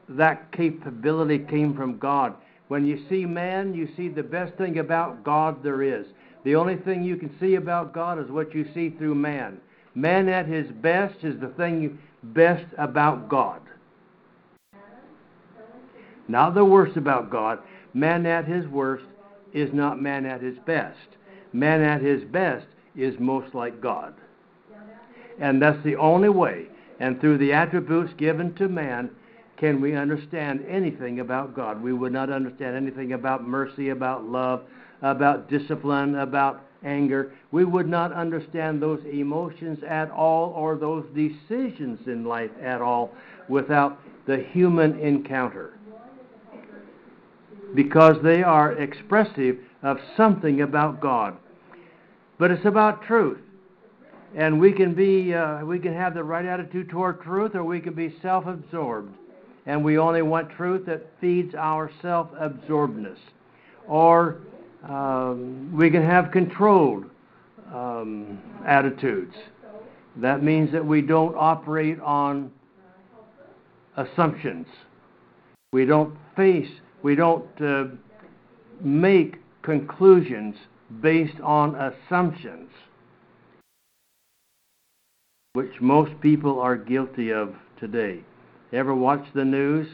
That 0.09 0.53
capability 0.53 1.39
came 1.39 1.75
from 1.75 1.99
God. 1.99 2.35
When 2.69 2.85
you 2.85 3.05
see 3.09 3.27
man, 3.27 3.75
you 3.75 3.89
see 3.97 4.09
the 4.09 4.23
best 4.23 4.55
thing 4.55 4.79
about 4.79 5.25
God 5.25 5.63
there 5.63 5.83
is. 5.83 6.07
The 6.45 6.55
only 6.55 6.77
thing 6.77 7.03
you 7.03 7.17
can 7.17 7.37
see 7.41 7.57
about 7.57 7.93
God 7.93 8.19
is 8.19 8.31
what 8.31 8.55
you 8.55 8.69
see 8.73 8.91
through 8.91 9.15
man. 9.15 9.61
Man 9.95 10.29
at 10.29 10.47
his 10.47 10.67
best 10.71 11.25
is 11.25 11.41
the 11.41 11.49
thing 11.49 11.99
best 12.23 12.67
about 12.79 13.29
God. 13.29 13.61
Not 16.29 16.55
the 16.55 16.65
worst 16.65 16.97
about 16.97 17.31
God. 17.31 17.61
Man 17.95 18.27
at 18.27 18.45
his 18.47 18.67
worst 18.67 19.05
is 19.53 19.73
not 19.73 20.03
man 20.03 20.27
at 20.27 20.41
his 20.41 20.59
best. 20.67 20.99
Man 21.53 21.83
at 21.83 22.03
his 22.03 22.25
best 22.25 22.67
is 22.95 23.19
most 23.19 23.55
like 23.55 23.81
God. 23.81 24.15
And 25.39 25.61
that's 25.61 25.83
the 25.85 25.97
only 25.97 26.29
way. 26.29 26.67
And 27.01 27.21
through 27.21 27.39
the 27.39 27.53
attributes 27.53 28.13
given 28.15 28.55
to 28.55 28.69
man, 28.69 29.11
can 29.57 29.81
we 29.81 29.97
understand 29.97 30.65
anything 30.69 31.21
about 31.21 31.55
God? 31.55 31.83
We 31.83 31.93
would 31.93 32.13
not 32.13 32.31
understand 32.31 32.77
anything 32.77 33.13
about 33.13 33.47
mercy, 33.47 33.89
about 33.89 34.25
love, 34.25 34.63
about 35.03 35.49
discipline, 35.49 36.17
about 36.17 36.63
anger. 36.85 37.33
We 37.53 37.65
would 37.65 37.89
not 37.89 38.13
understand 38.13 38.83
those 38.83 39.01
emotions 39.11 39.79
at 39.89 40.11
all 40.11 40.51
or 40.51 40.77
those 40.77 41.07
decisions 41.15 42.07
in 42.07 42.25
life 42.25 42.51
at 42.63 42.83
all 42.83 43.15
without 43.49 43.99
the 44.27 44.45
human 44.53 44.99
encounter. 45.01 45.79
Because 47.75 48.17
they 48.23 48.43
are 48.43 48.73
expressive 48.73 49.59
of 49.83 49.99
something 50.17 50.61
about 50.61 51.01
God. 51.01 51.37
But 52.39 52.51
it's 52.51 52.67
about 52.67 53.03
truth. 53.03 53.39
And 54.35 54.61
we 54.61 54.73
can 54.73 54.95
be 54.95 55.33
uh, 55.33 55.65
we 55.65 55.79
can 55.79 55.95
have 55.95 56.13
the 56.13 56.23
right 56.23 56.45
attitude 56.45 56.91
toward 56.91 57.23
truth 57.23 57.55
or 57.55 57.65
we 57.65 57.81
can 57.81 57.95
be 57.95 58.15
self-absorbed 58.21 59.15
and 59.67 59.85
we 59.85 59.99
only 59.99 60.23
want 60.23 60.49
truth 60.51 60.87
that 60.87 61.05
feeds 61.21 61.55
our 61.55 61.91
self 62.01 62.29
absorbedness. 62.41 63.19
Or 63.89 64.39
um, 64.89 65.73
we 65.77 65.91
can 65.91 66.05
have 66.05 66.31
controlled 66.31 67.05
um, 67.75 68.41
attitudes. 68.67 69.35
That 70.17 70.43
means 70.43 70.73
that 70.73 70.85
we 70.85 71.03
don't 71.03 71.35
operate 71.37 72.01
on 72.01 72.51
assumptions. 73.97 74.67
We 75.73 75.85
don't 75.85 76.17
face, 76.37 76.71
we 77.03 77.17
don't 77.17 77.47
uh, 77.61 77.85
make 78.81 79.37
conclusions 79.63 80.55
based 81.03 81.39
on 81.43 81.75
assumptions, 81.75 82.71
which 85.55 85.81
most 85.81 86.19
people 86.21 86.61
are 86.61 86.77
guilty 86.77 87.33
of 87.33 87.55
today. 87.81 88.23
Ever 88.73 88.95
watch 88.95 89.25
the 89.35 89.45
news? 89.45 89.87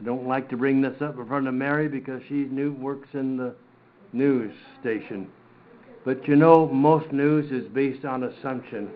I 0.00 0.04
don't 0.04 0.26
like 0.26 0.48
to 0.50 0.56
bring 0.56 0.80
this 0.80 1.00
up 1.00 1.18
in 1.18 1.26
front 1.26 1.48
of 1.48 1.54
Mary 1.54 1.88
because 1.88 2.22
she 2.28 2.34
new 2.34 2.72
works 2.72 3.08
in 3.12 3.36
the 3.36 3.54
news 4.12 4.52
station. 4.80 5.28
But 6.04 6.26
you 6.28 6.36
know, 6.36 6.66
most 6.68 7.12
news 7.12 7.50
is 7.50 7.68
based 7.72 8.04
on 8.04 8.24
assumption. 8.24 8.90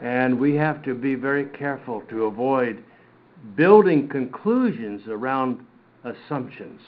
And 0.00 0.38
we 0.38 0.54
have 0.54 0.82
to 0.84 0.94
be 0.94 1.14
very 1.14 1.46
careful 1.46 2.02
to 2.08 2.24
avoid 2.24 2.82
building 3.56 4.08
conclusions 4.08 5.02
around 5.08 5.64
assumptions 6.04 6.80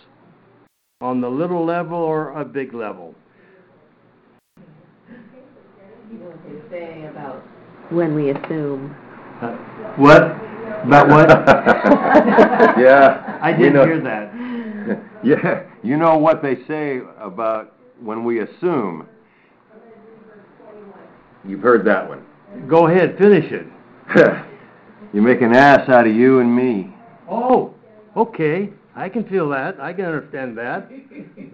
on 1.01 1.21
the 1.21 1.29
little 1.29 1.65
level 1.65 1.99
or 1.99 2.31
a 2.41 2.45
big 2.45 2.73
level. 2.75 3.15
What 6.11 6.71
say 6.71 7.07
about 7.07 7.43
when 7.91 8.15
we 8.15 8.31
assume. 8.31 8.95
Uh, 9.41 9.57
what? 9.97 10.52
About 10.85 11.09
what? 11.09 11.29
yeah. 12.79 13.39
I 13.41 13.53
didn't 13.53 13.75
know- 13.75 13.85
hear 13.87 14.01
that. 14.01 14.33
Yeah, 15.25 15.63
you 15.85 15.97
know 15.97 16.19
what 16.19 16.43
they 16.43 16.57
say 16.67 17.01
about 17.21 17.77
when 18.01 18.25
we 18.25 18.41
assume. 18.41 19.07
You've 21.47 21.61
heard 21.61 21.85
that 21.85 22.09
one. 22.09 22.27
Go 22.67 22.89
ahead, 22.89 23.17
finish 23.19 23.53
it. 23.53 23.65
You 25.13 25.23
make 25.23 25.41
an 25.41 25.55
ass 25.55 25.89
out 25.89 26.09
of 26.09 26.13
you 26.17 26.41
and 26.41 26.53
me. 26.57 26.93
Oh, 27.31 27.73
okay. 28.17 28.71
I 28.97 29.09
can 29.09 29.23
feel 29.29 29.49
that. 29.51 29.79
I 29.79 29.93
can 29.93 30.07
understand 30.07 30.59
that. 30.59 30.91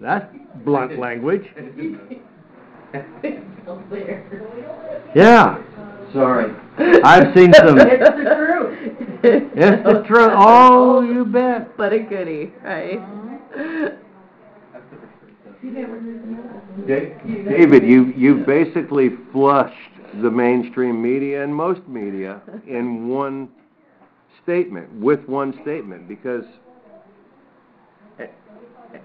That's 0.01 0.25
blunt 0.65 0.97
language. 0.97 1.45
Yeah. 5.15 5.61
Sorry. 6.11 6.51
I've 7.03 7.35
seen 7.35 7.53
some. 7.53 7.77
It's 9.23 9.53
the 9.55 9.59
truth. 9.59 9.75
It's 9.75 9.83
the 9.83 10.03
truth. 10.03 10.31
Oh, 10.33 11.01
you 11.01 11.25
bet. 11.25 11.75
But 11.77 11.93
a 11.93 11.99
goodie, 11.99 12.51
right? 12.63 12.99
Da- 16.87 17.13
David, 17.49 17.83
you, 17.83 18.13
you 18.15 18.35
basically 18.45 19.09
flushed 19.31 19.75
the 20.21 20.31
mainstream 20.31 21.01
media 21.01 21.43
and 21.43 21.53
most 21.53 21.85
media 21.87 22.41
in 22.67 23.07
one 23.09 23.49
statement, 24.43 24.91
with 24.93 25.27
one 25.27 25.59
statement, 25.61 26.07
because, 26.07 26.45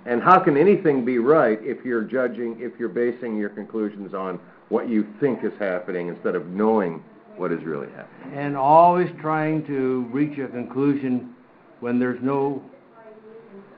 and 0.06 0.22
how 0.22 0.38
can 0.38 0.56
anything 0.56 1.04
be 1.04 1.18
right 1.18 1.58
if 1.62 1.84
you're 1.84 2.04
judging, 2.04 2.56
if 2.60 2.78
you're 2.78 2.88
basing 2.88 3.36
your 3.36 3.50
conclusions 3.50 4.14
on 4.14 4.38
what 4.68 4.88
you 4.88 5.06
think 5.20 5.44
is 5.44 5.52
happening 5.58 6.08
instead 6.08 6.34
of 6.34 6.46
knowing 6.46 7.02
what 7.36 7.52
is 7.52 7.62
really 7.64 7.88
happening? 7.96 8.38
And 8.38 8.56
always 8.56 9.10
trying 9.20 9.66
to 9.66 10.08
reach 10.12 10.38
a 10.38 10.48
conclusion 10.48 11.34
when 11.80 11.98
there's 11.98 12.22
no 12.22 12.62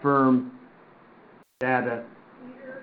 firm 0.02 0.52
data 1.60 2.04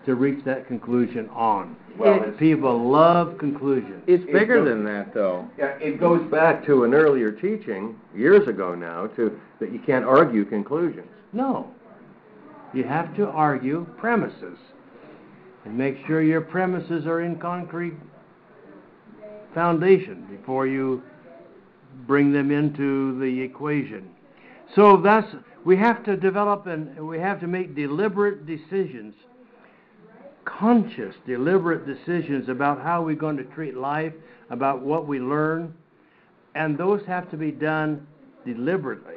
to 0.06 0.16
reach 0.16 0.44
that 0.46 0.68
conclusion 0.68 1.30
on. 1.30 1.76
Well, 1.98 2.24
And 2.24 2.38
people 2.38 2.90
love 2.90 3.38
conclusions. 3.38 4.04
It's 4.08 4.24
It 4.24 4.34
bigger 4.34 4.58
goes- 4.58 4.68
than 4.70 4.84
that, 4.86 5.14
though. 5.14 5.48
Yeah, 5.58 5.78
it 5.80 6.00
goes 6.00 6.22
back 6.32 6.66
to 6.66 6.84
an 6.84 6.94
earlier 6.94 7.32
teaching, 7.32 7.96
years 8.16 8.48
ago 8.48 8.74
now, 8.74 9.08
to, 9.16 9.40
that 9.60 9.72
you 9.72 9.80
can't 9.80 10.04
argue 10.04 10.44
conclusions. 10.44 11.08
No. 11.32 11.68
You 12.74 12.84
have 12.84 13.16
to 13.18 13.28
argue 13.28 13.86
premises 13.98 14.58
and 15.66 15.78
make 15.78 16.04
sure 16.08 16.22
your 16.24 16.42
premises 16.42 17.06
are 17.06 17.22
in 17.22 17.38
concrete 17.38 17.94
foundation 19.54 20.26
before 20.30 20.68
you 20.68 21.02
bring 22.08 22.32
them 22.34 22.52
into 22.52 23.20
the 23.20 23.42
equation. 23.42 24.10
So 24.76 24.98
that's, 24.98 25.28
we 25.64 25.78
have 25.78 26.04
to 26.06 26.18
develop 26.18 26.68
and 26.68 27.08
we 27.08 27.20
have 27.20 27.40
to 27.42 27.48
make 27.48 27.76
deliberate 27.76 28.46
decisions, 28.46 29.14
conscious, 30.46 31.16
deliberate 31.28 31.86
decisions 31.86 32.50
about 32.50 32.82
how 32.82 33.04
we're 33.04 33.16
going 33.16 33.38
to 33.38 33.44
treat 33.44 33.78
life, 33.78 34.14
about 34.50 34.82
what 34.82 35.08
we 35.08 35.20
learn, 35.20 35.74
and 36.56 36.78
those 36.78 37.02
have 37.06 37.30
to 37.32 37.38
be 37.38 37.52
done 37.52 38.06
deliberately. 38.46 39.16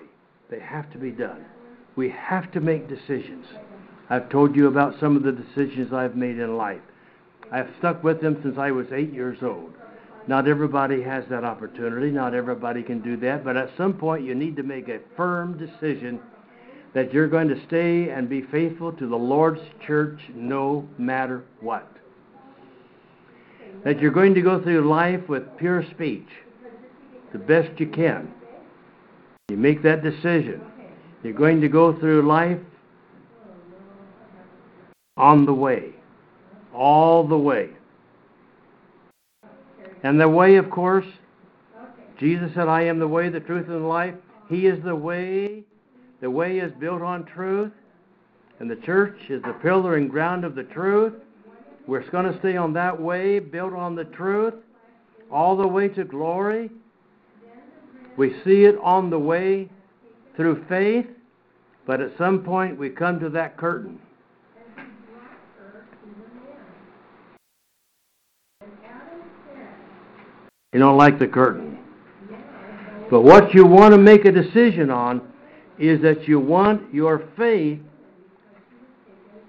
They 0.50 0.60
have 0.60 0.90
to 0.92 0.98
be 0.98 1.10
done. 1.10 1.44
We 1.96 2.10
have 2.10 2.52
to 2.52 2.60
make 2.60 2.88
decisions. 2.88 3.46
I've 4.08 4.28
told 4.28 4.54
you 4.54 4.68
about 4.68 5.00
some 5.00 5.16
of 5.16 5.22
the 5.22 5.32
decisions 5.32 5.92
I've 5.92 6.16
made 6.16 6.38
in 6.38 6.56
life. 6.56 6.80
I've 7.50 7.70
stuck 7.78 8.04
with 8.04 8.20
them 8.20 8.38
since 8.42 8.58
I 8.58 8.70
was 8.70 8.86
eight 8.92 9.12
years 9.12 9.38
old. 9.42 9.72
Not 10.28 10.48
everybody 10.48 11.02
has 11.02 11.24
that 11.30 11.44
opportunity. 11.44 12.10
Not 12.10 12.34
everybody 12.34 12.82
can 12.82 13.00
do 13.00 13.16
that. 13.18 13.44
But 13.44 13.56
at 13.56 13.70
some 13.76 13.94
point, 13.94 14.24
you 14.24 14.34
need 14.34 14.56
to 14.56 14.62
make 14.62 14.88
a 14.88 15.00
firm 15.16 15.56
decision 15.56 16.20
that 16.94 17.12
you're 17.12 17.28
going 17.28 17.48
to 17.48 17.66
stay 17.66 18.10
and 18.10 18.28
be 18.28 18.42
faithful 18.42 18.92
to 18.92 19.06
the 19.06 19.16
Lord's 19.16 19.60
church 19.86 20.18
no 20.34 20.88
matter 20.98 21.44
what. 21.60 21.90
That 23.84 24.00
you're 24.00 24.10
going 24.10 24.34
to 24.34 24.40
go 24.40 24.62
through 24.62 24.88
life 24.88 25.28
with 25.28 25.44
pure 25.58 25.84
speech 25.92 26.28
the 27.32 27.38
best 27.38 27.78
you 27.78 27.86
can. 27.86 28.32
You 29.48 29.56
make 29.56 29.82
that 29.82 30.02
decision. 30.02 30.60
You're 31.22 31.34
going 31.34 31.60
to 31.60 31.68
go 31.68 31.98
through 31.98 32.26
life 32.26 32.58
on 35.16 35.44
the 35.44 35.52
way, 35.52 35.90
all 36.74 37.26
the 37.26 37.36
way. 37.36 37.70
And 40.06 40.20
the 40.20 40.28
way, 40.28 40.54
of 40.54 40.70
course, 40.70 41.04
Jesus 42.20 42.52
said, 42.54 42.68
I 42.68 42.82
am 42.82 43.00
the 43.00 43.08
way, 43.08 43.28
the 43.28 43.40
truth, 43.40 43.66
and 43.66 43.82
the 43.82 43.88
life. 43.88 44.14
He 44.48 44.68
is 44.68 44.80
the 44.84 44.94
way. 44.94 45.64
The 46.20 46.30
way 46.30 46.60
is 46.60 46.70
built 46.78 47.02
on 47.02 47.24
truth. 47.24 47.72
And 48.60 48.70
the 48.70 48.76
church 48.76 49.16
is 49.28 49.42
the 49.42 49.54
pillar 49.54 49.96
and 49.96 50.08
ground 50.08 50.44
of 50.44 50.54
the 50.54 50.62
truth. 50.62 51.14
We're 51.88 52.08
going 52.10 52.32
to 52.32 52.38
stay 52.38 52.56
on 52.56 52.72
that 52.74 53.02
way, 53.02 53.40
built 53.40 53.72
on 53.72 53.96
the 53.96 54.04
truth, 54.04 54.54
all 55.28 55.56
the 55.56 55.66
way 55.66 55.88
to 55.88 56.04
glory. 56.04 56.70
We 58.16 58.30
see 58.44 58.62
it 58.62 58.76
on 58.84 59.10
the 59.10 59.18
way 59.18 59.68
through 60.36 60.66
faith, 60.68 61.06
but 61.84 62.00
at 62.00 62.16
some 62.16 62.44
point 62.44 62.78
we 62.78 62.90
come 62.90 63.18
to 63.18 63.28
that 63.30 63.56
curtain. 63.56 63.98
You 70.72 70.80
don't 70.80 70.96
like 70.96 71.18
the 71.18 71.26
curtain. 71.26 71.78
But 73.10 73.22
what 73.22 73.54
you 73.54 73.64
want 73.64 73.92
to 73.92 73.98
make 73.98 74.24
a 74.24 74.32
decision 74.32 74.90
on 74.90 75.22
is 75.78 76.02
that 76.02 76.26
you 76.26 76.40
want 76.40 76.92
your 76.92 77.28
faith, 77.36 77.80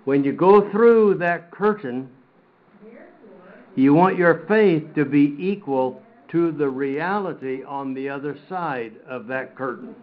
when 0.06 0.23
you 0.23 0.32
go 0.32 0.69
through 0.71 1.15
that 1.15 1.51
curtain, 1.51 2.10
you 3.75 3.93
want 3.93 4.17
your 4.17 4.45
faith 4.47 4.84
to 4.95 5.06
be 5.06 5.36
equal 5.39 6.01
to 6.32 6.51
the 6.51 6.67
reality 6.67 7.63
on 7.63 7.93
the 7.93 8.10
other 8.10 8.38
side 8.49 8.93
of 9.08 9.27
that 9.27 9.56
curtain. 9.56 9.95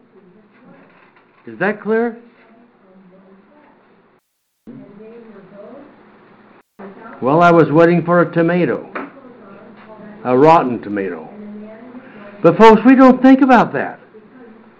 Is 1.47 1.59
that 1.59 1.83
clear? 1.83 2.23
Well, 7.21 7.43
I 7.43 7.51
was 7.51 7.71
waiting 7.71 8.05
for 8.05 8.23
a 8.23 8.33
tomato, 8.33 8.91
a 10.25 10.37
rotten 10.37 10.81
tomato. 10.83 11.29
But, 12.43 12.57
folks, 12.59 12.83
we 12.85 12.95
don't 12.95 13.23
think 13.23 13.43
about 13.43 13.73
that. 13.75 14.01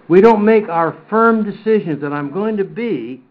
We 0.07 0.21
don't 0.21 0.45
make 0.45 0.69
our 0.69 0.97
firm 1.09 1.43
decisions 1.43 2.01
that 2.01 2.13
I'm 2.13 2.31
going 2.31 2.57
to 2.57 2.63
be 2.63 3.21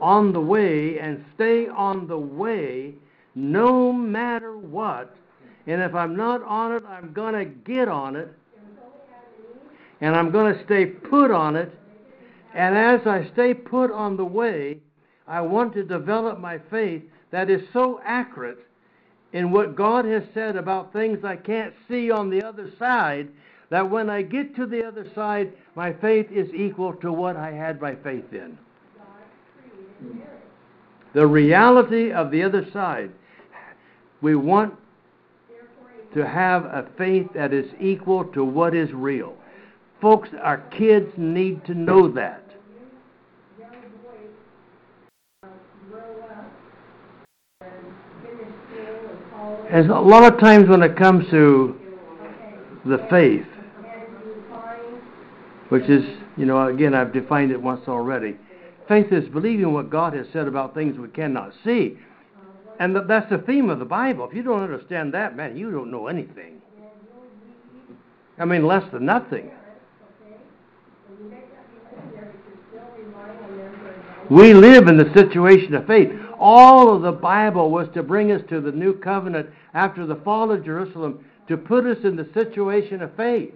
on 0.00 0.32
the 0.32 0.40
way 0.40 0.98
and 0.98 1.24
stay 1.34 1.68
on 1.68 2.06
the 2.06 2.18
way 2.18 2.94
no 3.34 3.92
matter 3.92 4.56
what. 4.56 5.14
And 5.66 5.82
if 5.82 5.94
I'm 5.94 6.16
not 6.16 6.42
on 6.42 6.72
it, 6.72 6.82
I'm 6.86 7.12
going 7.12 7.34
to 7.34 7.44
get 7.44 7.88
on 7.88 8.16
it. 8.16 8.28
And 10.00 10.14
I'm 10.14 10.30
going 10.30 10.54
to 10.54 10.64
stay 10.64 10.86
put 10.86 11.30
on 11.30 11.56
it. 11.56 11.72
And 12.54 12.76
as 12.76 13.06
I 13.06 13.28
stay 13.32 13.54
put 13.54 13.90
on 13.90 14.16
the 14.16 14.24
way, 14.24 14.78
I 15.26 15.40
want 15.40 15.74
to 15.74 15.82
develop 15.82 16.38
my 16.38 16.58
faith 16.70 17.02
that 17.30 17.50
is 17.50 17.60
so 17.72 18.00
accurate 18.04 18.58
in 19.32 19.50
what 19.50 19.76
God 19.76 20.04
has 20.04 20.22
said 20.32 20.56
about 20.56 20.92
things 20.92 21.24
I 21.24 21.36
can't 21.36 21.74
see 21.88 22.10
on 22.10 22.30
the 22.30 22.42
other 22.42 22.70
side 22.78 23.28
that 23.70 23.90
when 23.90 24.08
I 24.08 24.22
get 24.22 24.56
to 24.56 24.66
the 24.66 24.86
other 24.86 25.06
side, 25.14 25.52
my 25.74 25.92
faith 25.92 26.30
is 26.30 26.48
equal 26.54 26.94
to 26.94 27.12
what 27.12 27.36
I 27.36 27.52
had 27.52 27.80
my 27.80 27.94
faith 27.96 28.32
in. 28.32 28.56
The 31.14 31.26
reality 31.26 32.12
of 32.12 32.30
the 32.30 32.42
other 32.42 32.66
side. 32.72 33.10
We 34.20 34.34
want 34.34 34.74
to 36.14 36.26
have 36.26 36.64
a 36.64 36.88
faith 36.96 37.28
that 37.34 37.52
is 37.52 37.70
equal 37.80 38.24
to 38.24 38.44
what 38.44 38.74
is 38.74 38.92
real. 38.92 39.36
Folks, 40.00 40.28
our 40.42 40.58
kids 40.70 41.12
need 41.16 41.64
to 41.66 41.74
know 41.74 42.08
that. 42.12 42.47
And 49.70 49.90
a 49.90 50.00
lot 50.00 50.24
of 50.24 50.40
times 50.40 50.68
when 50.68 50.82
it 50.82 50.96
comes 50.96 51.28
to 51.30 51.78
the 52.86 52.98
faith, 53.10 53.44
which 55.68 55.84
is, 55.84 56.04
you 56.38 56.46
know, 56.46 56.68
again, 56.68 56.94
I've 56.94 57.12
defined 57.12 57.50
it 57.50 57.60
once 57.60 57.86
already. 57.86 58.36
Faith 58.88 59.12
is 59.12 59.28
believing 59.28 59.74
what 59.74 59.90
God 59.90 60.14
has 60.14 60.26
said 60.32 60.48
about 60.48 60.74
things 60.74 60.98
we 60.98 61.08
cannot 61.08 61.52
see. 61.64 61.98
And 62.80 62.96
that's 63.08 63.28
the 63.28 63.38
theme 63.38 63.68
of 63.68 63.78
the 63.78 63.84
Bible. 63.84 64.26
If 64.28 64.34
you 64.34 64.42
don't 64.42 64.62
understand 64.62 65.12
that, 65.12 65.36
man, 65.36 65.56
you 65.56 65.70
don't 65.70 65.90
know 65.90 66.06
anything. 66.06 66.62
I 68.38 68.46
mean, 68.46 68.66
less 68.66 68.90
than 68.92 69.04
nothing. 69.04 69.50
We 74.30 74.54
live 74.54 74.88
in 74.88 74.96
the 74.96 75.12
situation 75.14 75.74
of 75.74 75.86
faith. 75.86 76.10
All 76.38 76.94
of 76.94 77.02
the 77.02 77.12
Bible 77.12 77.70
was 77.70 77.88
to 77.94 78.02
bring 78.02 78.30
us 78.32 78.42
to 78.48 78.60
the 78.60 78.72
new 78.72 78.94
covenant 78.94 79.48
after 79.74 80.06
the 80.06 80.16
fall 80.16 80.50
of 80.52 80.64
Jerusalem, 80.64 81.24
to 81.48 81.56
put 81.56 81.86
us 81.86 81.98
in 82.04 82.16
the 82.16 82.28
situation 82.34 83.02
of 83.02 83.14
faith. 83.16 83.54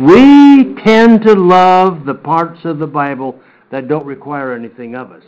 We 0.00 0.74
tend 0.84 1.22
to 1.22 1.34
love 1.34 2.04
the 2.04 2.14
parts 2.14 2.64
of 2.64 2.78
the 2.80 2.86
Bible 2.86 3.38
that 3.70 3.86
don't 3.86 4.04
require 4.04 4.52
anything 4.52 4.96
of 4.96 5.12
us. 5.12 5.22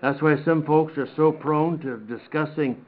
That's 0.00 0.22
why 0.22 0.36
some 0.44 0.64
folks 0.64 0.96
are 0.98 1.08
so 1.16 1.32
prone 1.32 1.80
to 1.80 1.98
discussing. 1.98 2.84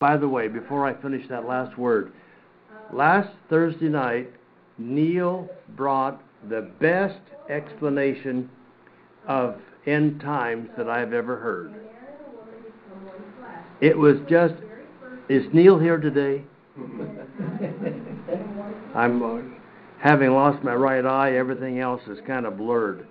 By 0.00 0.16
the 0.16 0.28
way, 0.28 0.48
before 0.48 0.84
I 0.84 1.00
finish 1.00 1.28
that 1.28 1.46
last 1.46 1.78
word, 1.78 2.12
last 2.94 3.30
Thursday 3.50 3.88
night, 3.88 4.30
Neil 4.78 5.48
brought 5.76 6.22
the 6.48 6.62
best 6.80 7.20
explanation 7.48 8.48
of 9.26 9.60
end 9.86 10.20
times 10.20 10.68
that 10.76 10.88
I've 10.88 11.12
ever 11.12 11.36
heard. 11.36 11.74
It 13.80 13.98
was 13.98 14.16
just, 14.28 14.54
is 15.28 15.44
Neil 15.52 15.78
here 15.78 15.98
today? 15.98 16.44
I'm 18.94 19.22
uh, 19.22 19.40
having 19.98 20.30
lost 20.30 20.62
my 20.62 20.74
right 20.74 21.04
eye. 21.04 21.36
Everything 21.36 21.80
else 21.80 22.00
is 22.06 22.18
kind 22.26 22.46
of 22.46 22.56
blurred. 22.56 23.06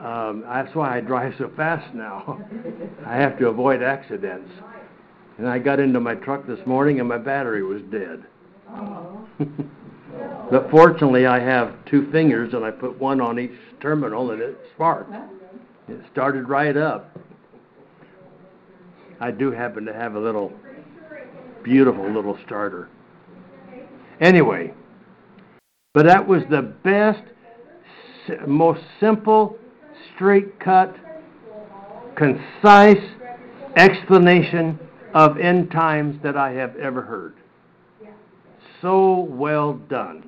Um, 0.00 0.44
that's 0.46 0.74
why 0.74 0.96
I 0.96 1.00
drive 1.00 1.34
so 1.38 1.50
fast 1.56 1.92
now. 1.94 2.40
I 3.04 3.16
have 3.16 3.38
to 3.38 3.48
avoid 3.48 3.82
accidents. 3.82 4.50
And 5.38 5.48
I 5.48 5.58
got 5.58 5.80
into 5.80 6.00
my 6.00 6.14
truck 6.14 6.46
this 6.46 6.64
morning 6.66 7.00
and 7.00 7.08
my 7.08 7.18
battery 7.18 7.62
was 7.62 7.82
dead. 7.90 8.24
But 10.50 10.70
fortunately, 10.70 11.26
I 11.26 11.38
have 11.40 11.84
two 11.86 12.10
fingers 12.10 12.54
and 12.54 12.64
I 12.64 12.70
put 12.70 12.98
one 12.98 13.20
on 13.20 13.38
each 13.38 13.52
terminal 13.80 14.30
and 14.30 14.40
it 14.40 14.58
sparked. 14.74 15.12
It 15.88 16.00
started 16.12 16.48
right 16.48 16.76
up. 16.76 17.16
I 19.20 19.30
do 19.30 19.50
happen 19.50 19.84
to 19.86 19.92
have 19.92 20.14
a 20.14 20.20
little 20.20 20.52
beautiful 21.62 22.10
little 22.10 22.38
starter. 22.46 22.88
Anyway, 24.20 24.72
but 25.94 26.06
that 26.06 26.26
was 26.26 26.42
the 26.50 26.62
best, 26.62 27.22
most 28.46 28.82
simple, 29.00 29.56
straight 30.14 30.58
cut, 30.60 30.94
concise 32.16 33.04
explanation 33.76 34.78
of 35.14 35.38
end 35.38 35.70
times 35.70 36.20
that 36.22 36.36
I 36.36 36.52
have 36.52 36.76
ever 36.76 37.02
heard. 37.02 37.37
So 38.80 39.26
well 39.30 39.74
done. 39.74 40.24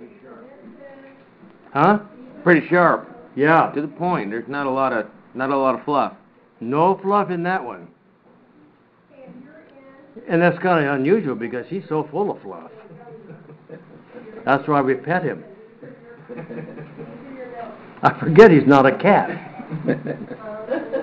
Huh? 1.72 2.00
Pretty 2.42 2.66
sharp, 2.68 3.08
Yeah. 3.36 3.70
to 3.74 3.80
the 3.80 3.88
point. 3.88 4.30
There's 4.30 4.48
not 4.48 4.66
a 4.66 4.70
lot 4.70 4.92
of 4.92 5.06
not 5.34 5.50
a 5.50 5.56
lot 5.56 5.76
of 5.78 5.84
fluff. 5.84 6.14
No 6.60 6.98
fluff 7.02 7.30
in 7.30 7.44
that 7.44 7.64
one. 7.64 7.86
And 10.28 10.42
that's 10.42 10.58
kind 10.58 10.84
of 10.84 10.94
unusual 10.94 11.36
because 11.36 11.66
he's 11.68 11.84
so 11.88 12.08
full 12.10 12.30
of 12.32 12.42
fluff. 12.42 12.70
That's 14.44 14.66
why 14.66 14.80
we 14.80 14.94
pet 14.94 15.22
him. 15.22 15.44
I 18.02 18.18
forget 18.18 18.50
he's 18.50 18.66
not 18.66 18.86
a 18.86 18.96
cat. 18.96 19.30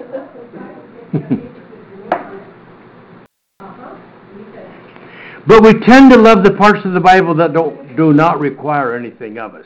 but 5.47 5.63
we 5.63 5.73
tend 5.85 6.11
to 6.11 6.17
love 6.17 6.43
the 6.43 6.51
parts 6.51 6.79
of 6.85 6.93
the 6.93 6.99
Bible 6.99 7.33
that 7.35 7.53
don't 7.53 7.95
do 7.95 8.13
not 8.13 8.39
require 8.39 8.95
anything 8.95 9.37
of 9.37 9.55
us. 9.55 9.65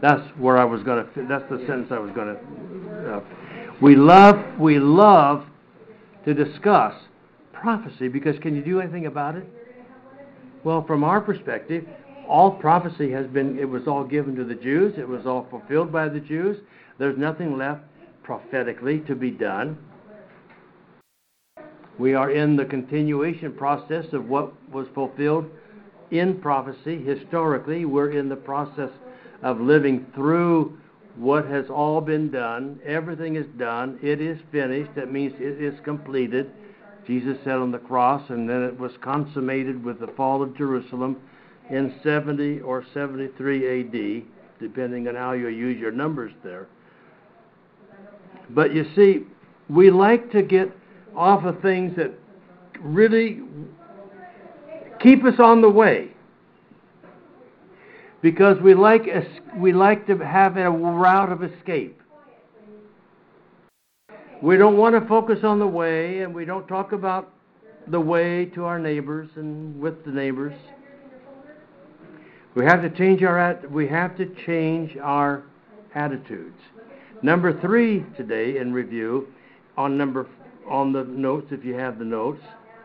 That's 0.00 0.22
where 0.38 0.58
I 0.58 0.64
was 0.64 0.82
going 0.82 1.04
to. 1.04 1.26
That's 1.26 1.48
the 1.50 1.58
sentence 1.66 1.88
I 1.90 1.98
was 1.98 2.12
going 2.12 2.36
to. 2.36 3.14
Uh, 3.14 3.20
we 3.80 3.96
love 3.96 4.36
we 4.58 4.78
love 4.78 5.46
to 6.24 6.34
discuss 6.34 6.94
prophecy 7.52 8.08
because 8.08 8.38
can 8.40 8.54
you 8.54 8.62
do 8.62 8.80
anything 8.80 9.06
about 9.06 9.34
it? 9.34 9.46
Well, 10.62 10.84
from 10.86 11.02
our 11.02 11.20
perspective, 11.20 11.84
all 12.28 12.50
prophecy 12.50 13.10
has 13.12 13.26
been. 13.26 13.58
It 13.58 13.68
was 13.68 13.88
all 13.88 14.04
given 14.04 14.36
to 14.36 14.44
the 14.44 14.54
Jews. 14.54 14.94
It 14.98 15.08
was 15.08 15.26
all 15.26 15.46
fulfilled 15.50 15.90
by 15.90 16.08
the 16.08 16.20
Jews. 16.20 16.58
There's 16.98 17.16
nothing 17.16 17.56
left 17.56 17.82
prophetically 18.22 19.00
to 19.00 19.14
be 19.14 19.30
done. 19.30 19.78
We 21.98 22.14
are 22.14 22.30
in 22.30 22.56
the 22.56 22.64
continuation 22.64 23.52
process 23.52 24.06
of 24.12 24.28
what 24.28 24.52
was 24.70 24.86
fulfilled 24.94 25.50
in 26.10 26.40
prophecy. 26.40 27.02
Historically, 27.02 27.84
we're 27.84 28.12
in 28.12 28.28
the 28.28 28.36
process 28.36 28.90
of 29.42 29.60
living 29.60 30.06
through 30.14 30.78
what 31.16 31.46
has 31.46 31.66
all 31.68 32.00
been 32.00 32.30
done. 32.30 32.78
Everything 32.84 33.36
is 33.36 33.46
done. 33.58 33.98
It 34.02 34.20
is 34.20 34.38
finished. 34.52 34.94
That 34.94 35.12
means 35.12 35.34
it 35.38 35.60
is 35.60 35.74
completed. 35.84 36.50
Jesus 37.06 37.36
said 37.42 37.54
on 37.54 37.72
the 37.72 37.78
cross, 37.78 38.22
and 38.30 38.48
then 38.48 38.62
it 38.62 38.78
was 38.78 38.92
consummated 39.00 39.82
with 39.82 39.98
the 39.98 40.08
fall 40.08 40.42
of 40.42 40.56
Jerusalem 40.56 41.16
in 41.70 41.94
70 42.02 42.60
or 42.60 42.84
73 42.94 43.80
AD, 43.80 44.22
depending 44.60 45.08
on 45.08 45.14
how 45.14 45.32
you 45.32 45.48
use 45.48 45.78
your 45.78 45.90
numbers 45.90 46.32
there. 46.44 46.68
But 48.50 48.74
you 48.74 48.86
see, 48.94 49.26
we 49.68 49.90
like 49.90 50.30
to 50.32 50.42
get 50.42 50.70
off 51.16 51.44
of 51.44 51.60
things 51.62 51.96
that 51.96 52.12
really 52.80 53.40
keep 55.00 55.24
us 55.24 55.38
on 55.38 55.60
the 55.60 55.68
way 55.70 56.10
because 58.20 58.60
we 58.60 58.74
like 58.74 59.06
we 59.56 59.72
like 59.72 60.06
to 60.06 60.16
have 60.18 60.56
a 60.56 60.70
route 60.70 61.32
of 61.32 61.42
escape. 61.42 62.00
We 64.42 64.56
don't 64.56 64.76
want 64.76 64.94
to 65.00 65.08
focus 65.08 65.40
on 65.42 65.58
the 65.58 65.66
way, 65.66 66.20
and 66.20 66.34
we 66.34 66.44
don't 66.44 66.66
talk 66.68 66.92
about 66.92 67.32
the 67.88 68.00
way 68.00 68.44
to 68.46 68.64
our 68.64 68.78
neighbors 68.78 69.28
and 69.36 69.80
with 69.80 70.04
the 70.04 70.10
neighbors. 70.10 70.54
We 72.54 72.64
have 72.64 72.82
to 72.82 72.90
change 72.90 73.22
our 73.22 73.60
we 73.70 73.86
have 73.88 74.16
to 74.16 74.26
change 74.46 74.96
our 75.02 75.44
attitudes. 75.94 76.58
Number 77.22 77.60
three 77.60 78.04
today 78.16 78.58
in 78.58 78.72
review 78.72 79.28
on 79.76 79.96
number 79.96 80.26
on 80.68 80.92
the 80.92 81.04
notes 81.04 81.48
if 81.50 81.64
you 81.64 81.74
have 81.74 81.98
the 81.98 82.04
notes. 82.04 82.42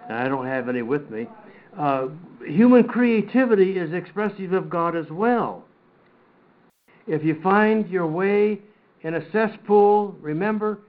I 0.10 0.28
don't 0.28 0.46
have 0.46 0.70
any 0.70 0.82
with 0.82 1.10
me. 1.10 1.28
Uh, 1.78 2.08
human 2.46 2.84
creativity 2.84 3.78
is 3.78 3.94
expressive 3.94 4.54
of 4.54 4.70
God 4.70 4.96
as 4.96 5.10
well. 5.10 5.64
If 7.08 7.24
you 7.24 7.40
find 7.42 7.90
your 7.90 8.08
way 8.08 8.60
in 9.02 9.16
a 9.16 9.32
cesspool, 9.32 10.16
remember 10.22 10.80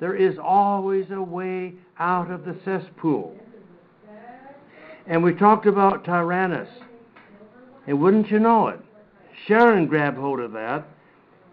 there 0.00 0.14
is 0.14 0.36
always 0.42 1.06
a 1.10 1.22
way 1.22 1.74
out 1.98 2.30
of 2.30 2.44
the 2.44 2.56
cesspool. 2.64 3.36
And 5.06 5.22
we 5.22 5.34
talked 5.34 5.66
about 5.66 6.04
Tyrannus. 6.04 6.68
And 7.86 8.00
wouldn't 8.00 8.30
you 8.30 8.38
know 8.38 8.68
it? 8.68 8.80
Sharon 9.46 9.86
grabbed 9.86 10.16
hold 10.16 10.40
of 10.40 10.52
that 10.52 10.86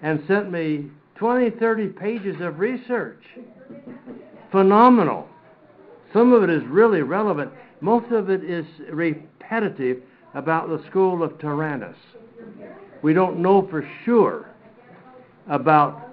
and 0.02 0.24
sent 0.28 0.52
me 0.52 0.90
20, 1.16 1.52
30 1.52 1.88
pages 1.88 2.36
of 2.42 2.60
research. 2.60 3.24
Phenomenal. 4.52 5.28
Some 6.14 6.34
of 6.34 6.44
it 6.44 6.50
is 6.50 6.64
really 6.66 7.02
relevant. 7.02 7.52
Most 7.80 8.12
of 8.12 8.30
it 8.30 8.44
is 8.44 8.66
repetitive 8.92 10.02
about 10.34 10.70
the 10.70 10.84
school 10.90 11.24
of 11.24 11.40
Tyrannus. 11.40 11.98
We 13.02 13.14
don't 13.14 13.40
know 13.40 13.68
for 13.68 13.88
sure 14.06 14.50
about 15.50 16.10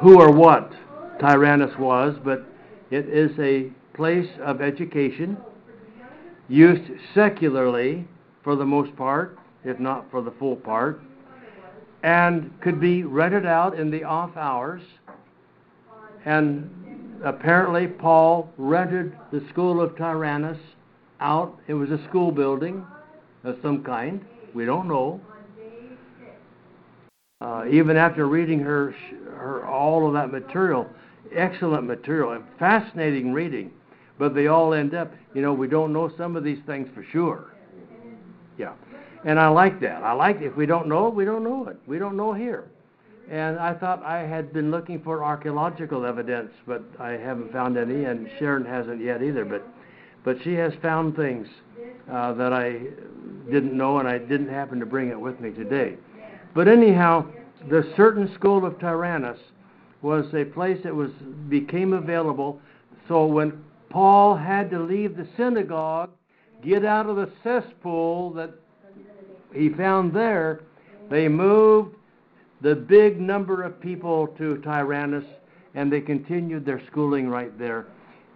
who 0.00 0.20
or 0.20 0.32
what 0.32 0.72
Tyrannus 1.20 1.76
was, 1.78 2.16
but 2.24 2.44
it 2.90 3.08
is 3.08 3.30
a 3.38 3.70
place 3.94 4.28
of 4.42 4.60
education 4.60 5.36
used 6.48 6.90
secularly 7.14 8.06
for 8.42 8.56
the 8.56 8.64
most 8.64 8.94
part, 8.96 9.38
if 9.64 9.80
not 9.80 10.10
for 10.10 10.22
the 10.22 10.30
full 10.32 10.56
part, 10.56 11.02
and 12.02 12.52
could 12.60 12.80
be 12.80 13.02
rented 13.04 13.46
out 13.46 13.78
in 13.78 13.90
the 13.90 14.04
off 14.04 14.36
hours. 14.36 14.82
And 16.26 16.68
apparently, 17.24 17.86
Paul 17.86 18.52
rented 18.58 19.16
the 19.32 19.42
school 19.48 19.80
of 19.80 19.96
Tyrannus 19.96 20.58
out. 21.20 21.58
It 21.68 21.74
was 21.74 21.90
a 21.90 22.04
school 22.08 22.32
building 22.32 22.84
of 23.44 23.56
some 23.62 23.84
kind. 23.84 24.24
We 24.52 24.66
don't 24.66 24.88
know. 24.88 25.20
Uh, 27.40 27.64
even 27.70 27.96
after 27.96 28.26
reading 28.26 28.58
her, 28.58 28.94
her 29.36 29.64
all 29.66 30.06
of 30.08 30.14
that 30.14 30.32
material, 30.32 30.88
excellent 31.34 31.84
material 31.86 32.32
and 32.32 32.44
fascinating 32.58 33.32
reading, 33.32 33.70
but 34.18 34.34
they 34.34 34.48
all 34.48 34.74
end 34.74 34.94
up, 34.94 35.12
you 35.32 35.42
know, 35.42 35.52
we 35.52 35.68
don't 35.68 35.92
know 35.92 36.10
some 36.16 36.34
of 36.34 36.42
these 36.42 36.58
things 36.66 36.88
for 36.94 37.04
sure. 37.12 37.52
Yeah, 38.58 38.72
and 39.24 39.38
I 39.38 39.48
like 39.48 39.80
that. 39.80 40.02
I 40.02 40.12
like 40.12 40.40
if 40.40 40.56
we 40.56 40.66
don't 40.66 40.88
know 40.88 41.08
it, 41.08 41.14
we 41.14 41.24
don't 41.24 41.44
know 41.44 41.68
it. 41.68 41.76
We 41.86 41.98
don't 41.98 42.16
know 42.16 42.32
here. 42.32 42.68
And 43.30 43.58
I 43.58 43.74
thought 43.74 44.04
I 44.04 44.20
had 44.20 44.52
been 44.52 44.70
looking 44.70 45.02
for 45.02 45.24
archaeological 45.24 46.06
evidence, 46.06 46.52
but 46.66 46.84
I 47.00 47.12
haven't 47.12 47.52
found 47.52 47.76
any, 47.76 48.04
and 48.04 48.28
Sharon 48.38 48.64
hasn't 48.64 49.02
yet 49.02 49.22
either. 49.22 49.44
But, 49.44 49.66
but 50.24 50.36
she 50.44 50.54
has 50.54 50.72
found 50.80 51.16
things 51.16 51.48
uh, 52.10 52.34
that 52.34 52.52
I 52.52 52.80
didn't 53.50 53.76
know, 53.76 53.98
and 53.98 54.06
I 54.06 54.18
didn't 54.18 54.48
happen 54.48 54.78
to 54.78 54.86
bring 54.86 55.08
it 55.08 55.18
with 55.18 55.40
me 55.40 55.50
today. 55.50 55.96
But 56.54 56.68
anyhow, 56.68 57.26
the 57.68 57.92
certain 57.96 58.32
school 58.34 58.64
of 58.64 58.78
Tyrannus 58.78 59.38
was 60.02 60.26
a 60.34 60.44
place 60.44 60.78
that 60.84 60.94
was 60.94 61.10
became 61.48 61.94
available. 61.94 62.60
So 63.08 63.26
when 63.26 63.64
Paul 63.90 64.36
had 64.36 64.70
to 64.70 64.78
leave 64.78 65.16
the 65.16 65.26
synagogue, 65.36 66.10
get 66.62 66.84
out 66.84 67.06
of 67.06 67.16
the 67.16 67.30
cesspool 67.42 68.32
that 68.34 68.50
he 69.52 69.68
found 69.70 70.12
there, 70.12 70.60
they 71.10 71.28
moved 71.28 71.96
the 72.60 72.74
big 72.74 73.20
number 73.20 73.62
of 73.62 73.80
people 73.80 74.28
to 74.38 74.58
Tyrannus, 74.58 75.24
and 75.74 75.92
they 75.92 76.00
continued 76.00 76.64
their 76.64 76.82
schooling 76.86 77.28
right 77.28 77.56
there. 77.58 77.86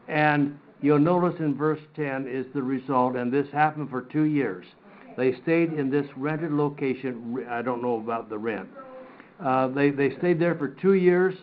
And 0.08 0.58
you'll 0.82 0.98
notice 0.98 1.38
in 1.40 1.54
verse 1.54 1.80
10 1.96 2.26
is 2.28 2.46
the 2.54 2.62
result, 2.62 3.16
and 3.16 3.32
this 3.32 3.48
happened 3.50 3.90
for 3.90 4.02
two 4.02 4.24
years. 4.24 4.66
They 5.16 5.34
stayed 5.42 5.72
in 5.72 5.90
this 5.90 6.06
rented 6.16 6.52
location. 6.52 7.46
I 7.48 7.62
don't 7.62 7.82
know 7.82 7.96
about 7.96 8.28
the 8.28 8.38
rent. 8.38 8.68
Uh, 9.42 9.68
they, 9.68 9.90
they 9.90 10.16
stayed 10.18 10.38
there 10.38 10.54
for 10.54 10.68
two 10.68 10.94
years 10.94 11.34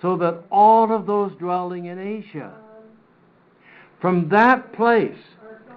so 0.00 0.16
that 0.18 0.44
all 0.50 0.92
of 0.92 1.06
those 1.06 1.32
dwelling 1.38 1.86
in 1.86 1.98
Asia, 1.98 2.52
from 4.00 4.28
that 4.28 4.72
place 4.74 5.18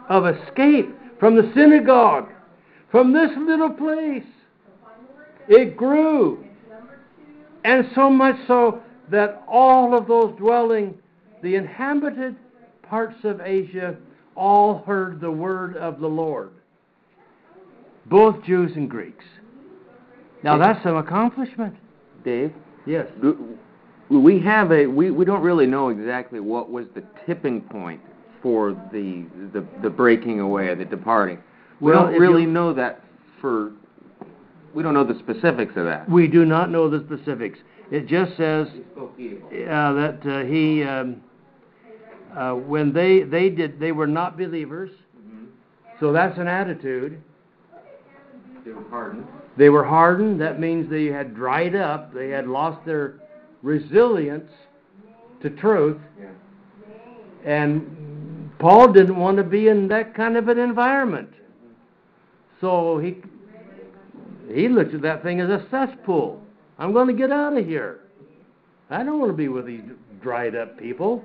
of 0.10 0.28
escape 0.28 0.94
from 1.22 1.36
the 1.36 1.52
synagogue, 1.54 2.30
from 2.90 3.14
this 3.14 3.30
little 3.38 3.70
place, 3.70 4.26
it 5.48 5.76
grew. 5.78 6.44
And 7.64 7.88
so 7.94 8.10
much 8.10 8.36
so 8.48 8.82
that 9.12 9.44
all 9.48 9.96
of 9.96 10.08
those 10.08 10.36
dwelling, 10.38 10.98
the 11.44 11.56
inhabited 11.56 12.36
parts 12.84 13.18
of 13.24 13.40
Asia, 13.42 13.96
all 14.36 14.80
heard 14.86 15.22
the 15.22 15.30
word 15.32 15.78
of 15.78 16.00
the 16.00 16.08
Lord. 16.08 16.52
Both 18.08 18.44
Jews 18.46 18.72
and 18.76 18.90
Greeks. 18.90 19.26
Now 20.44 20.58
that's 20.58 20.82
some 20.84 20.98
accomplishment. 20.98 21.76
Dave, 22.26 22.52
Yes. 22.88 23.08
we 24.10 24.40
have 24.40 24.72
a, 24.72 24.88
we, 24.88 25.12
we 25.12 25.24
don't 25.24 25.42
really 25.44 25.68
know 25.68 25.90
exactly 25.90 26.40
what 26.40 26.72
was 26.72 26.88
the 26.96 27.04
tipping 27.28 27.62
point 27.62 28.02
for 28.42 28.72
the, 28.92 29.26
the, 29.54 29.64
the 29.84 29.90
breaking 29.90 30.40
away, 30.40 30.74
the 30.74 30.84
departing. 30.86 31.38
We 31.80 31.92
Well, 31.92 32.06
don't 32.06 32.20
really 32.20 32.42
you- 32.44 32.48
know 32.50 32.74
that 32.74 33.02
for, 33.40 33.72
we 34.74 34.84
don't 34.84 34.94
know 34.94 35.04
the 35.04 35.20
specifics 35.20 35.76
of 35.76 35.86
that. 35.86 36.10
We 36.10 36.28
do 36.28 36.46
not 36.46 36.70
know 36.70 36.90
the 36.90 37.04
specifics. 37.06 37.60
It 37.92 38.08
just 38.08 38.38
says 38.38 38.68
uh, 38.98 39.94
that 39.94 40.20
uh, 40.26 40.44
he, 40.46 40.84
um, 40.84 41.22
uh, 42.36 42.54
when 42.54 42.94
they 42.94 43.24
they 43.24 43.50
did, 43.50 43.80
they 43.80 43.92
were 43.92 44.08
not 44.08 44.38
believers. 44.38 44.92
So 46.00 46.12
that's 46.12 46.40
an 46.40 46.48
attitude. 46.48 47.22
They 48.66 48.72
were 48.72 48.90
hardened. 48.90 49.28
They 49.58 49.70
were 49.70 49.84
hardened. 49.84 50.42
That 50.42 50.60
means 50.60 50.90
they 50.90 51.06
had 51.06 51.36
dried 51.36 51.76
up. 51.76 52.14
They 52.14 52.30
had 52.30 52.48
lost 52.48 52.84
their 52.86 53.20
resilience 53.62 54.50
to 55.44 55.50
truth. 55.50 56.00
Yeah. 56.20 56.30
And 57.46 58.52
Paul 58.58 58.92
didn't 58.94 59.18
want 59.18 59.38
to 59.38 59.44
be 59.44 59.68
in 59.68 59.88
that 59.90 60.16
kind 60.16 60.38
of 60.38 60.48
an 60.48 60.58
environment. 60.58 61.34
So 62.62 63.00
he 63.00 63.18
he 64.54 64.68
looked 64.68 64.94
at 64.94 65.02
that 65.02 65.24
thing 65.24 65.42
as 65.42 65.50
a 65.50 65.66
cesspool. 65.70 66.42
I'm 66.78 66.94
going 66.94 67.08
to 67.08 67.14
get 67.14 67.32
out 67.32 67.56
of 67.56 67.66
here. 67.66 68.00
I 68.90 69.04
don't 69.04 69.20
want 69.20 69.32
to 69.32 69.38
be 69.38 69.48
with 69.48 69.66
these 69.66 69.82
dried 70.22 70.56
up 70.56 70.78
people. 70.78 71.24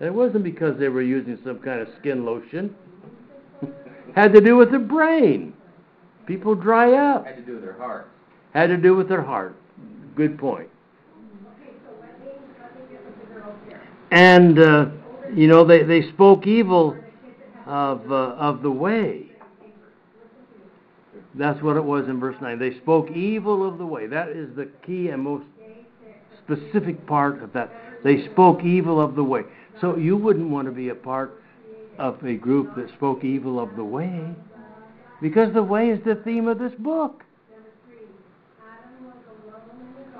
It 0.00 0.12
wasn't 0.12 0.44
because 0.44 0.78
they 0.78 0.88
were 0.88 1.02
using 1.02 1.38
some 1.44 1.58
kind 1.58 1.80
of 1.80 1.88
skin 1.98 2.24
lotion. 2.24 2.74
Had 4.14 4.32
to 4.34 4.40
do 4.40 4.56
with 4.56 4.70
their 4.70 4.78
brain. 4.78 5.54
People 6.26 6.54
dry 6.54 6.92
up. 6.92 7.26
Had 7.26 7.36
to 7.36 7.42
do 7.42 7.54
with 7.54 7.62
their 7.62 7.78
heart. 7.78 8.08
Had 8.52 8.66
to 8.68 8.76
do 8.76 8.94
with 8.94 9.08
their 9.08 9.22
heart. 9.22 9.56
Good 10.14 10.38
point. 10.38 10.68
And 14.10 14.58
uh, 14.58 14.86
you 15.34 15.46
know 15.46 15.64
they 15.64 15.82
they 15.82 16.08
spoke 16.08 16.46
evil 16.46 16.96
of 17.66 18.10
uh, 18.10 18.34
of 18.38 18.62
the 18.62 18.70
way. 18.70 19.27
That's 21.34 21.62
what 21.62 21.76
it 21.76 21.84
was 21.84 22.08
in 22.08 22.18
verse 22.18 22.36
nine. 22.40 22.58
They 22.58 22.76
spoke 22.78 23.10
evil 23.10 23.66
of 23.66 23.78
the 23.78 23.86
way. 23.86 24.06
That 24.06 24.30
is 24.30 24.54
the 24.56 24.68
key 24.84 25.08
and 25.08 25.22
most 25.22 25.44
specific 26.44 27.06
part 27.06 27.42
of 27.42 27.52
that. 27.52 27.70
They 28.02 28.24
spoke 28.26 28.64
evil 28.64 29.00
of 29.00 29.14
the 29.14 29.24
way. 29.24 29.42
So 29.80 29.96
you 29.96 30.16
wouldn't 30.16 30.48
want 30.48 30.66
to 30.66 30.72
be 30.72 30.88
a 30.88 30.94
part 30.94 31.42
of 31.98 32.24
a 32.24 32.34
group 32.34 32.74
that 32.76 32.88
spoke 32.90 33.24
evil 33.24 33.60
of 33.60 33.76
the 33.76 33.84
way, 33.84 34.34
because 35.20 35.52
the 35.52 35.62
way 35.62 35.90
is 35.90 35.98
the 36.04 36.14
theme 36.16 36.48
of 36.48 36.58
this 36.58 36.72
book. 36.78 37.24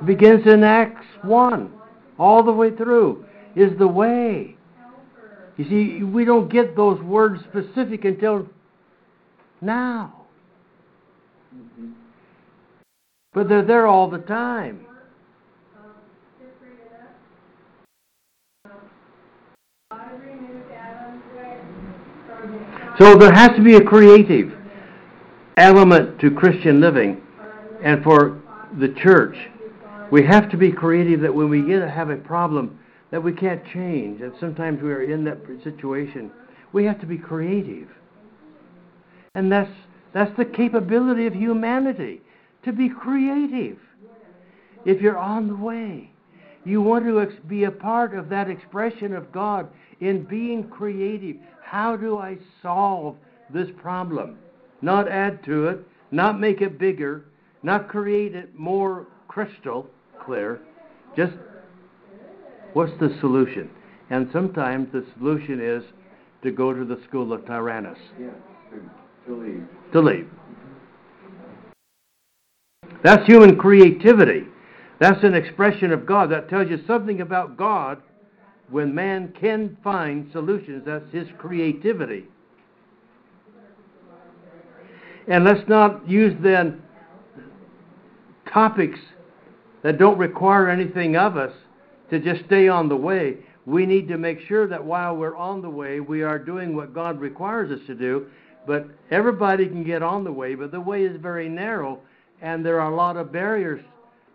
It 0.01 0.07
begins 0.07 0.47
in 0.47 0.63
Acts 0.63 1.07
1, 1.23 1.73
all 2.19 2.43
the 2.43 2.53
way 2.53 2.71
through, 2.77 3.25
is 3.57 3.77
the 3.79 3.89
way. 3.89 4.57
You 5.57 5.65
see, 5.69 6.05
we 6.05 6.25
don't 6.25 6.49
get 6.49 6.77
those 6.77 7.01
words 7.01 7.43
specific 7.51 8.05
until 8.05 8.47
now. 9.61 10.18
Mm-hmm. 11.55 11.93
But 13.33 13.49
they're 13.49 13.65
there 13.65 13.87
all 13.87 14.09
the 14.09 14.19
time. 14.19 14.87
So 22.99 23.17
there 23.17 23.33
has 23.33 23.51
to 23.51 23.63
be 23.63 23.77
a 23.77 23.81
creative 23.81 24.53
element 25.57 26.21
to 26.21 26.33
Christian 26.33 26.81
living 26.81 27.21
and 27.83 28.03
for 28.03 28.43
the 28.81 28.89
church. 28.89 29.37
We 30.11 30.25
have 30.27 30.51
to 30.51 30.57
be 30.57 30.73
creative 30.73 31.21
that 31.21 31.33
when 31.33 31.49
we 31.49 31.63
get 31.63 31.89
have 31.89 32.11
a 32.11 32.17
problem 32.17 32.81
that 33.11 33.23
we 33.23 33.33
can't 33.33 33.65
change, 33.73 34.21
and 34.21 34.33
sometimes 34.41 34.83
we 34.83 34.91
are 34.91 35.03
in 35.03 35.25
that 35.25 35.39
situation, 35.63 36.31
we 36.73 36.85
have 36.85 37.01
to 37.01 37.07
be 37.07 37.17
creative. 37.17 37.89
And 39.35 39.51
that's 39.51 39.71
that's 40.13 40.37
the 40.37 40.45
capability 40.45 41.27
of 41.27 41.35
humanity 41.35 42.21
to 42.65 42.73
be 42.73 42.89
creative. 42.89 43.79
If 44.85 45.01
you're 45.01 45.19
on 45.19 45.49
the 45.49 45.57
way, 45.57 46.11
you 46.65 46.81
want 46.81 47.05
to 47.05 47.21
ex- 47.21 47.35
be 47.47 47.65
a 47.65 47.71
part 47.71 48.15
of 48.15 48.29
that 48.29 48.49
expression 48.49 49.15
of 49.15 49.33
God 49.33 49.69
in 50.01 50.25
being 50.25 50.69
creative. 50.69 51.37
How 51.63 51.97
do 51.97 52.19
I 52.19 52.39
solve 52.63 53.17
this 53.51 53.69
problem? 53.81 54.39
Not 54.81 55.09
add 55.09 55.45
to 55.45 55.69
it, 55.69 55.81
not 56.11 56.39
make 56.39 56.61
it 56.61 56.79
bigger, 56.79 57.25
not 57.63 57.89
create 57.89 58.35
it 58.35 58.59
more 58.59 59.07
crystal 59.27 59.89
clear. 60.19 60.61
Just 61.17 61.35
what's 62.73 62.93
the 63.01 63.17
solution? 63.21 63.71
And 64.11 64.29
sometimes 64.33 64.91
the 64.93 65.05
solution 65.19 65.61
is 65.61 65.85
to 66.43 66.51
go 66.51 66.73
to 66.73 66.85
the 66.85 67.01
school 67.09 67.33
of 67.33 67.45
Tyrannus, 67.47 67.99
Yeah, 68.19 68.31
to, 69.27 69.35
leave. 69.35 69.67
To 69.93 70.01
leave. 70.01 70.29
That's 73.03 73.25
human 73.27 73.57
creativity. 73.57 74.45
That's 75.01 75.23
an 75.23 75.35
expression 75.35 75.93
of 75.93 76.05
God. 76.05 76.31
That 76.31 76.49
tells 76.49 76.69
you 76.69 76.81
something 76.87 77.21
about 77.21 77.57
God 77.57 78.03
when 78.71 78.95
man 78.95 79.33
can 79.41 79.77
find 79.83 80.29
solutions. 80.33 80.83
That's 80.85 81.11
his 81.13 81.29
creativity. 81.39 82.25
And 85.29 85.45
let's 85.45 85.67
not 85.69 86.09
use 86.09 86.35
then 86.43 86.83
topics 88.53 88.99
that 89.83 89.99
don't 89.99 90.19
require 90.19 90.69
anything 90.69 91.17
of 91.17 91.37
us 91.37 91.53
to 92.11 92.19
just 92.19 92.45
stay 92.47 92.69
on 92.69 92.89
the 92.89 92.97
way. 92.97 93.37
We 93.67 93.85
need 93.85 94.09
to 94.09 94.17
make 94.17 94.41
sure 94.49 94.67
that 94.67 94.83
while 94.83 95.15
we're 95.15 95.37
on 95.37 95.61
the 95.61 95.69
way, 95.69 96.01
we 96.01 96.23
are 96.23 96.39
doing 96.39 96.75
what 96.75 96.95
God 96.95 97.21
requires 97.21 97.71
us 97.71 97.87
to 97.87 97.95
do. 97.95 98.27
But 98.69 98.87
everybody 99.11 99.67
can 99.67 99.83
get 99.83 100.03
on 100.03 100.25
the 100.25 100.31
way, 100.31 100.55
but 100.55 100.71
the 100.71 100.81
way 100.81 101.05
is 101.05 101.19
very 101.19 101.49
narrow, 101.49 102.01
and 102.43 102.65
there 102.65 102.83
are 102.83 102.93
a 102.93 102.95
lot 102.95 103.17
of 103.17 103.33
barriers 103.33 103.83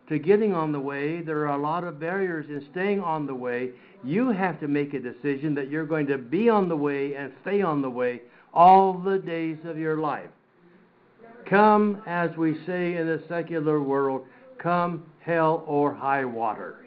to 0.10 0.17
getting 0.17 0.56
on 0.56 0.72
the 0.72 0.80
way. 0.80 1.22
There 1.22 1.48
are 1.48 1.56
a 1.56 1.62
lot 1.62 1.84
of 1.84 2.00
barriers 2.00 2.48
in 2.50 2.65
staying 2.72 3.00
on 3.00 3.28
the 3.28 3.36
way. 3.36 3.69
You 4.04 4.32
have 4.32 4.60
to 4.62 4.67
make 4.67 4.96
a 4.96 5.00
decision 5.00 5.54
that 5.54 5.69
you're 5.69 5.86
going 5.86 6.08
to 6.08 6.17
be 6.17 6.50
on 6.50 6.67
the 6.67 6.76
way 6.76 7.13
and 7.13 7.32
stay 7.43 7.62
on 7.62 7.84
the 7.84 7.91
way 7.91 8.24
all 8.56 8.93
the 8.93 9.19
days 9.19 9.60
of 9.65 9.78
your 9.78 9.98
life. 9.98 10.30
Come, 11.46 12.02
as 12.08 12.36
we 12.36 12.56
say 12.65 12.96
in 12.96 13.06
the 13.06 13.22
secular 13.30 13.84
world, 13.84 14.26
come 14.58 15.04
hell 15.19 15.63
or 15.67 15.93
high 15.93 16.26
water. 16.26 16.78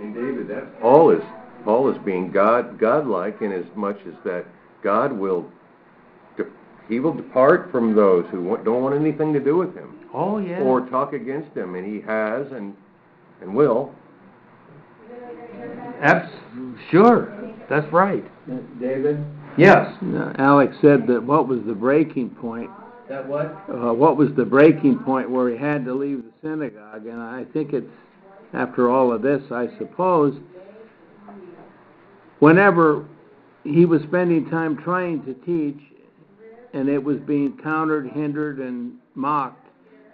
And 0.00 0.12
David, 0.12 0.48
that 0.48 0.80
Paul 0.80 1.10
is 1.10 1.22
Paul 1.64 1.88
is 1.88 1.98
being 2.04 2.32
God 2.32 2.80
godlike 2.80 3.40
in 3.42 3.52
as 3.52 3.64
much 3.76 3.98
as 4.08 4.14
that 4.24 4.44
God 4.82 5.12
will 5.12 5.46
de- 6.36 6.44
he 6.88 7.00
will 7.00 7.14
depart 7.14 7.70
from 7.70 7.94
those 7.94 8.24
who 8.30 8.42
want, 8.42 8.64
don't 8.64 8.82
want 8.82 8.94
anything 8.94 9.32
to 9.32 9.40
do 9.40 9.56
with 9.56 9.74
him 9.74 9.98
Oh, 10.14 10.38
yeah. 10.38 10.58
or 10.60 10.80
talk 10.88 11.12
against 11.12 11.56
him, 11.56 11.74
and 11.74 11.86
he 11.86 12.00
has 12.02 12.46
and 12.52 12.74
and 13.40 13.54
will. 13.54 13.94
Abs- 16.00 16.30
sure. 16.90 17.32
That's 17.68 17.90
right. 17.92 18.24
David? 18.80 19.24
Yes. 19.56 19.94
Uh, 20.02 20.32
Alex 20.38 20.74
said 20.80 21.06
that 21.06 21.22
what 21.22 21.46
was 21.48 21.60
the 21.66 21.74
breaking 21.74 22.30
point? 22.30 22.70
That 23.08 23.26
what? 23.28 23.46
Uh, 23.68 23.92
what 23.92 24.16
was 24.16 24.30
the 24.36 24.44
breaking 24.44 24.98
point 25.00 25.30
where 25.30 25.50
he 25.50 25.56
had 25.56 25.84
to 25.84 25.94
leave 25.94 26.22
the 26.24 26.32
synagogue? 26.42 27.06
And 27.06 27.20
I 27.20 27.44
think 27.52 27.72
it's 27.72 27.86
after 28.52 28.90
all 28.90 29.12
of 29.12 29.22
this, 29.22 29.42
I 29.50 29.68
suppose, 29.78 30.38
whenever 32.38 33.06
he 33.64 33.84
was 33.84 34.02
spending 34.02 34.48
time 34.50 34.76
trying 34.76 35.24
to 35.24 35.34
teach 35.46 35.80
and 36.74 36.88
it 36.88 37.02
was 37.02 37.18
being 37.18 37.56
countered, 37.62 38.08
hindered, 38.10 38.58
and 38.58 38.94
mocked, 39.14 39.66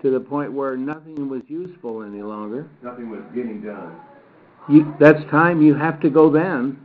to 0.02 0.10
the 0.10 0.20
point 0.20 0.52
where 0.52 0.76
nothing 0.76 1.28
was 1.28 1.42
useful 1.48 2.02
any 2.02 2.22
longer, 2.22 2.68
Nothing 2.82 3.10
was 3.10 3.22
getting 3.34 3.62
done. 3.62 3.96
you, 4.68 4.94
that's 5.00 5.22
time 5.30 5.62
you 5.62 5.74
have 5.74 6.00
to 6.00 6.10
go 6.10 6.30
then. 6.30 6.78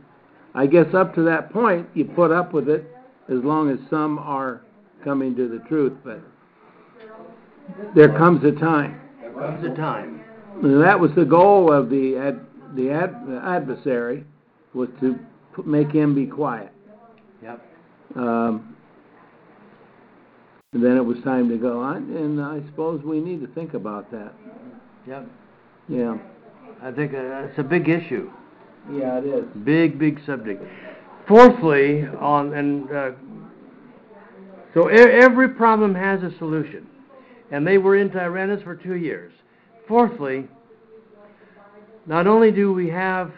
I 0.54 0.66
guess 0.66 0.86
up 0.94 1.14
to 1.16 1.22
that 1.22 1.52
point, 1.52 1.88
you 1.94 2.04
put 2.04 2.30
up 2.30 2.52
with 2.52 2.68
it 2.68 2.84
as 3.28 3.38
long 3.42 3.70
as 3.70 3.78
some 3.90 4.18
are 4.18 4.62
coming 5.02 5.34
to 5.36 5.48
the 5.48 5.58
truth, 5.68 5.92
but 6.04 6.20
there 7.94 8.16
comes 8.16 8.44
a 8.44 8.52
time. 8.52 9.00
There 9.20 9.32
comes 9.32 9.64
a 9.64 9.74
time. 9.74 10.20
And 10.62 10.82
that 10.82 10.98
was 10.98 11.10
the 11.16 11.24
goal 11.24 11.72
of 11.72 11.90
the 11.90 12.16
ad, 12.16 12.40
the 12.76 12.90
ad, 12.90 13.26
the 13.26 13.40
adversary, 13.44 14.24
was 14.72 14.88
to 15.00 15.18
make 15.64 15.92
him 15.92 16.14
be 16.14 16.26
quiet. 16.26 16.72
Yep. 17.42 17.64
Um, 18.16 18.76
then 20.72 20.96
it 20.96 21.04
was 21.04 21.18
time 21.22 21.48
to 21.50 21.56
go 21.56 21.80
on, 21.80 22.10
and 22.16 22.40
I 22.40 22.60
suppose 22.66 23.02
we 23.04 23.20
need 23.20 23.40
to 23.40 23.46
think 23.48 23.74
about 23.74 24.10
that. 24.10 24.32
Yep. 25.06 25.28
Yeah. 25.88 26.18
I 26.82 26.90
think 26.90 27.14
uh, 27.14 27.46
it's 27.48 27.58
a 27.58 27.62
big 27.62 27.88
issue. 27.88 28.30
Yeah, 28.92 29.18
it 29.18 29.24
is. 29.24 29.44
Big, 29.64 29.98
big 29.98 30.20
subject. 30.26 30.62
Fourthly, 31.26 32.06
on 32.20 32.52
and 32.54 32.90
uh, 32.90 33.10
so 34.74 34.88
every 34.88 35.48
problem 35.48 35.94
has 35.94 36.22
a 36.22 36.36
solution, 36.38 36.86
and 37.50 37.66
they 37.66 37.78
were 37.78 37.96
in 37.96 38.10
Tyrannus 38.10 38.62
for 38.62 38.74
two 38.74 38.96
years. 38.96 39.32
Fourthly, 39.86 40.48
not 42.06 42.26
only 42.26 42.50
do 42.50 42.72
we 42.72 42.88
have 42.88 43.32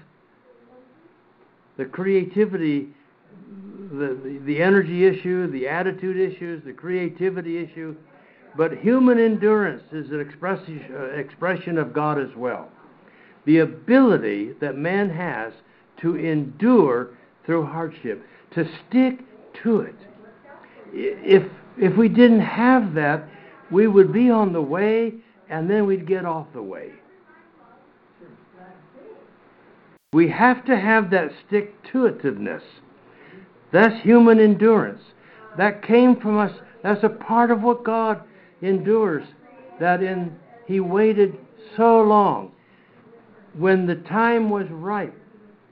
the 1.77 1.85
creativity, 1.85 2.89
the, 3.93 4.19
the, 4.23 4.41
the 4.45 4.62
energy 4.62 5.05
issue, 5.05 5.51
the 5.51 5.69
attitude 5.69 6.17
issues, 6.17 6.65
the 6.65 6.73
creativity 6.73 7.59
issue, 7.59 7.95
but 8.57 8.73
human 8.79 9.19
endurance 9.19 9.83
is 9.93 10.11
an 10.11 10.21
expression, 10.21 10.85
uh, 10.95 11.05
expression 11.19 11.79
of 11.79 11.93
God 11.93 12.19
as 12.19 12.35
well 12.37 12.71
the 13.47 13.59
ability 13.61 14.53
that 14.61 14.77
man 14.77 15.09
has 15.09 15.53
to 16.03 16.17
endure 16.17 17.11
through 17.47 17.65
hardship, 17.65 18.23
to 18.53 18.69
stick 18.89 19.21
to 19.62 19.81
it. 19.81 19.95
If 20.93 21.51
if 21.79 21.97
we 21.97 22.09
didn't 22.09 22.41
have 22.41 22.95
that, 22.95 23.29
we 23.71 23.87
would 23.87 24.12
be 24.12 24.31
on 24.31 24.53
the 24.53 24.62
way 24.62 25.15
and 25.49 25.71
then 25.71 25.87
we'd 25.87 26.07
get 26.07 26.25
off 26.25 26.47
the 26.53 26.62
way. 26.62 26.91
We 30.12 30.31
have 30.31 30.64
to 30.66 30.79
have 30.79 31.11
that 31.11 31.31
stick 31.47 31.83
to 31.92 32.09
itiveness. 32.09 32.62
That's 33.73 34.03
human 34.03 34.38
endurance. 34.38 35.03
That 35.59 35.83
came 35.83 36.21
from 36.21 36.38
us. 36.38 36.53
That's 36.83 37.05
a 37.05 37.09
part 37.09 37.51
of 37.51 37.62
what 37.62 37.85
God 37.85 38.23
endures. 38.62 39.27
That 39.81 40.03
in 40.03 40.37
He 40.66 40.81
waited 40.81 41.37
so 41.77 42.01
long 42.03 42.53
when 43.59 43.87
the 43.87 43.95
time 43.95 44.51
was 44.51 44.66
ripe, 44.71 45.14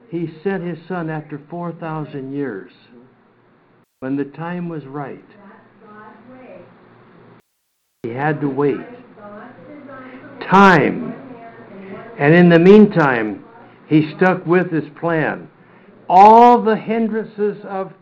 he 0.09 0.27
sent 0.43 0.63
his 0.63 0.79
son 0.87 1.09
after 1.09 1.39
4,000 1.49 2.33
years. 2.33 2.71
When 3.99 4.15
the 4.15 4.25
time 4.25 4.69
was 4.69 4.85
right, 4.85 5.23
he 8.03 8.09
had 8.09 8.41
to 8.41 8.49
wait. 8.49 8.77
Time. 10.49 11.13
And 12.19 12.33
in 12.33 12.49
the 12.49 12.59
meantime, 12.59 13.44
he 13.87 14.13
stuck 14.15 14.45
with 14.45 14.71
his 14.71 14.89
plan. 14.99 15.49
All 16.07 16.61
the 16.61 16.75
hindrances 16.75 17.57
of 17.65 17.93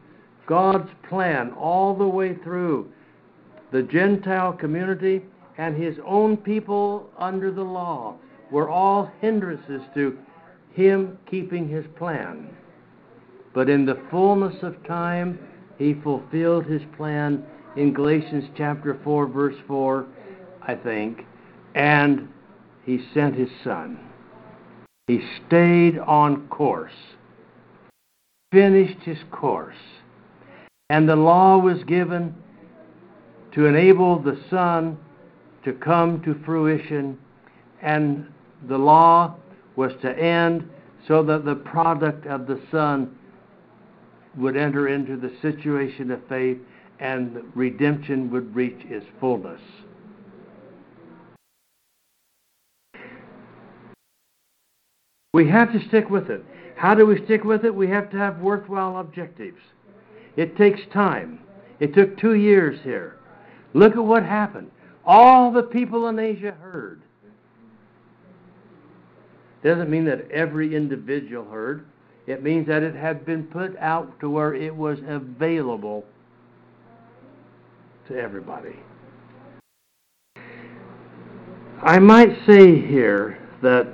God's 0.46 0.90
plan, 1.10 1.52
all 1.52 1.96
the 1.96 2.08
way 2.08 2.36
through 2.44 2.92
the 3.72 3.84
Gentile 3.84 4.54
community 4.54 5.24
and 5.58 5.76
his 5.76 5.98
own 6.06 6.38
people 6.38 7.10
under 7.18 7.52
the 7.52 7.64
law, 7.64 8.16
were 8.52 8.70
all 8.70 9.12
hindrances 9.22 9.82
to 9.94 10.18
him 10.74 11.18
keeping 11.30 11.68
his 11.68 11.86
plan. 11.98 12.50
But 13.54 13.70
in 13.70 13.86
the 13.86 14.02
fullness 14.10 14.56
of 14.64 14.84
time, 14.86 15.40
he 15.78 15.94
fulfilled 15.94 16.66
his 16.66 16.82
plan 16.98 17.44
in 17.76 17.94
Galatians 17.94 18.46
chapter 18.56 19.00
4, 19.04 19.28
verse 19.28 19.56
4, 19.68 20.06
I 20.62 20.76
think, 20.76 21.26
and 21.76 22.30
he 22.86 23.04
sent 23.14 23.36
his 23.36 23.50
son. 23.64 24.00
He 25.08 25.22
stayed 25.46 26.00
on 26.00 26.48
course, 26.48 26.94
finished 28.52 29.00
his 29.04 29.18
course, 29.32 29.76
and 30.90 31.10
the 31.10 31.16
law 31.16 31.58
was 31.58 31.84
given 31.84 32.36
to 33.54 33.66
enable 33.66 34.20
the 34.20 34.40
son 34.50 34.98
to 35.64 35.74
come 35.74 36.22
to 36.24 36.36
fruition 36.46 37.18
and 37.82 38.26
the 38.68 38.78
law 38.78 39.36
was 39.76 39.92
to 40.02 40.18
end 40.18 40.70
so 41.08 41.22
that 41.24 41.46
the 41.46 41.56
product 41.56 42.26
of 42.26 42.48
the 42.48 42.62
Son 42.72 43.16
would 44.38 44.56
enter 44.56 44.88
into 44.88 45.18
the 45.18 45.32
situation 45.42 46.12
of 46.12 46.26
faith 46.28 46.58
and 47.00 47.38
redemption 47.56 48.32
would 48.32 48.56
reach 48.56 48.80
its 48.86 49.06
fullness. 49.20 49.62
We 55.34 55.50
have 55.50 55.74
to 55.74 55.80
stick 55.88 56.12
with 56.12 56.30
it. 56.30 56.46
How 56.76 56.94
do 56.94 57.08
we 57.08 57.24
stick 57.26 57.44
with 57.44 57.66
it? 57.66 57.74
We 57.74 57.90
have 57.90 58.12
to 58.12 58.18
have 58.18 58.40
worthwhile 58.40 58.98
objectives. 58.98 59.60
It 60.36 60.56
takes 60.56 60.80
time. 60.94 61.40
It 61.80 61.96
took 61.96 62.20
two 62.20 62.36
years 62.36 62.80
here. 62.84 63.18
Look 63.74 63.94
at 63.94 64.04
what 64.04 64.24
happened. 64.24 64.70
All 65.06 65.52
the 65.52 65.64
people 65.64 66.08
in 66.08 66.20
Asia 66.20 66.52
heard. 66.62 67.02
Doesn't 69.64 69.90
mean 69.90 70.06
that 70.06 70.30
every 70.30 70.76
individual 70.76 71.46
heard. 71.46 71.86
It 72.28 72.44
means 72.44 72.68
that 72.68 72.84
it 72.84 72.96
had 72.96 73.26
been 73.26 73.46
put 73.46 73.76
out 73.78 74.20
to 74.20 74.30
where 74.30 74.54
it 74.54 74.76
was 74.76 75.00
available 75.08 76.06
to 78.08 78.16
everybody. 78.16 78.76
I 81.82 81.98
might 82.00 82.38
say 82.46 82.80
here 82.80 83.40
that 83.62 83.88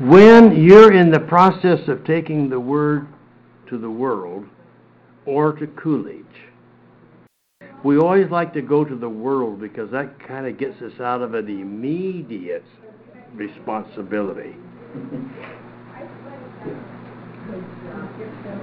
when 0.00 0.64
you're 0.64 0.92
in 0.92 1.10
the 1.10 1.20
process 1.20 1.86
of 1.88 2.04
taking 2.04 2.48
the 2.48 2.58
word 2.58 3.06
to 3.68 3.78
the 3.78 3.90
world 3.90 4.44
or 5.24 5.52
to 5.52 5.66
Coolidge, 5.68 6.24
we 7.84 7.98
always 7.98 8.30
like 8.30 8.52
to 8.54 8.62
go 8.62 8.84
to 8.84 8.96
the 8.96 9.08
world 9.08 9.60
because 9.60 9.90
that 9.92 10.18
kind 10.26 10.46
of 10.46 10.58
gets 10.58 10.80
us 10.82 11.00
out 11.00 11.22
of 11.22 11.34
an 11.34 11.48
immediate 11.48 12.64
responsibility. 13.34 14.56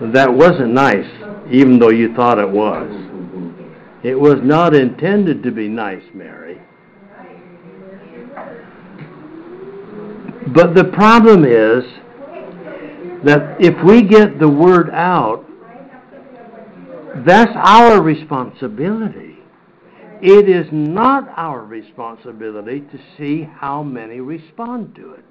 That 0.01 0.33
wasn't 0.33 0.73
nice, 0.73 1.07
even 1.51 1.79
though 1.79 1.91
you 1.91 2.13
thought 2.15 2.39
it 2.39 2.49
was. 2.49 2.89
It 4.03 4.15
was 4.15 4.39
not 4.41 4.73
intended 4.73 5.43
to 5.43 5.51
be 5.51 5.67
nice, 5.67 6.03
Mary. 6.13 6.59
But 10.53 10.75
the 10.75 10.85
problem 10.85 11.45
is 11.45 11.83
that 13.23 13.57
if 13.59 13.75
we 13.85 14.01
get 14.01 14.39
the 14.39 14.49
word 14.49 14.89
out, 14.89 15.45
that's 17.25 17.51
our 17.55 18.01
responsibility. 18.01 19.37
It 20.21 20.49
is 20.49 20.67
not 20.71 21.29
our 21.37 21.63
responsibility 21.63 22.81
to 22.81 22.99
see 23.17 23.43
how 23.43 23.81
many 23.81 24.19
respond 24.19 24.95
to 24.95 25.13
it. 25.13 25.25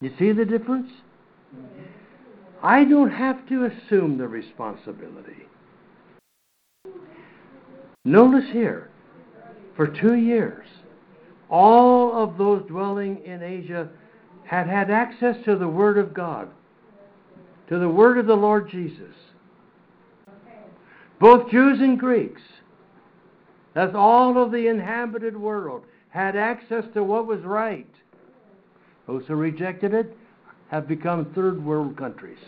You 0.00 0.10
see 0.18 0.32
the 0.32 0.44
difference? 0.44 0.90
I 2.62 2.84
don't 2.84 3.10
have 3.10 3.48
to 3.48 3.64
assume 3.64 4.18
the 4.18 4.28
responsibility. 4.28 5.46
Notice 8.04 8.50
here, 8.52 8.90
for 9.76 9.86
two 9.86 10.14
years, 10.14 10.66
all 11.48 12.22
of 12.22 12.38
those 12.38 12.66
dwelling 12.66 13.22
in 13.24 13.42
Asia 13.42 13.88
had 14.44 14.66
had 14.66 14.90
access 14.90 15.36
to 15.44 15.56
the 15.56 15.68
Word 15.68 15.98
of 15.98 16.14
God, 16.14 16.48
to 17.68 17.78
the 17.78 17.88
Word 17.88 18.18
of 18.18 18.26
the 18.26 18.34
Lord 18.34 18.70
Jesus. 18.70 19.14
Both 21.18 21.50
Jews 21.50 21.80
and 21.80 21.98
Greeks, 21.98 22.42
that's 23.74 23.94
all 23.94 24.42
of 24.42 24.52
the 24.52 24.68
inhabited 24.68 25.36
world, 25.36 25.84
had 26.10 26.36
access 26.36 26.84
to 26.94 27.02
what 27.02 27.26
was 27.26 27.40
right. 27.42 27.88
Those 29.06 29.24
who 29.26 29.34
rejected 29.34 29.94
it 29.94 30.16
have 30.68 30.88
become 30.88 31.32
third 31.34 31.64
world 31.64 31.96
countries. 31.96 32.38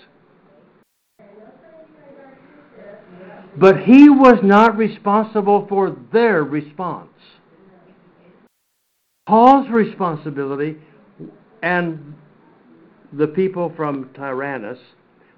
But 3.56 3.80
he 3.80 4.08
was 4.08 4.38
not 4.42 4.76
responsible 4.76 5.66
for 5.68 5.96
their 6.12 6.44
response. 6.44 7.10
Paul's 9.28 9.68
responsibility 9.68 10.78
and 11.62 12.14
the 13.12 13.26
people 13.26 13.70
from 13.76 14.08
Tyrannus, 14.14 14.78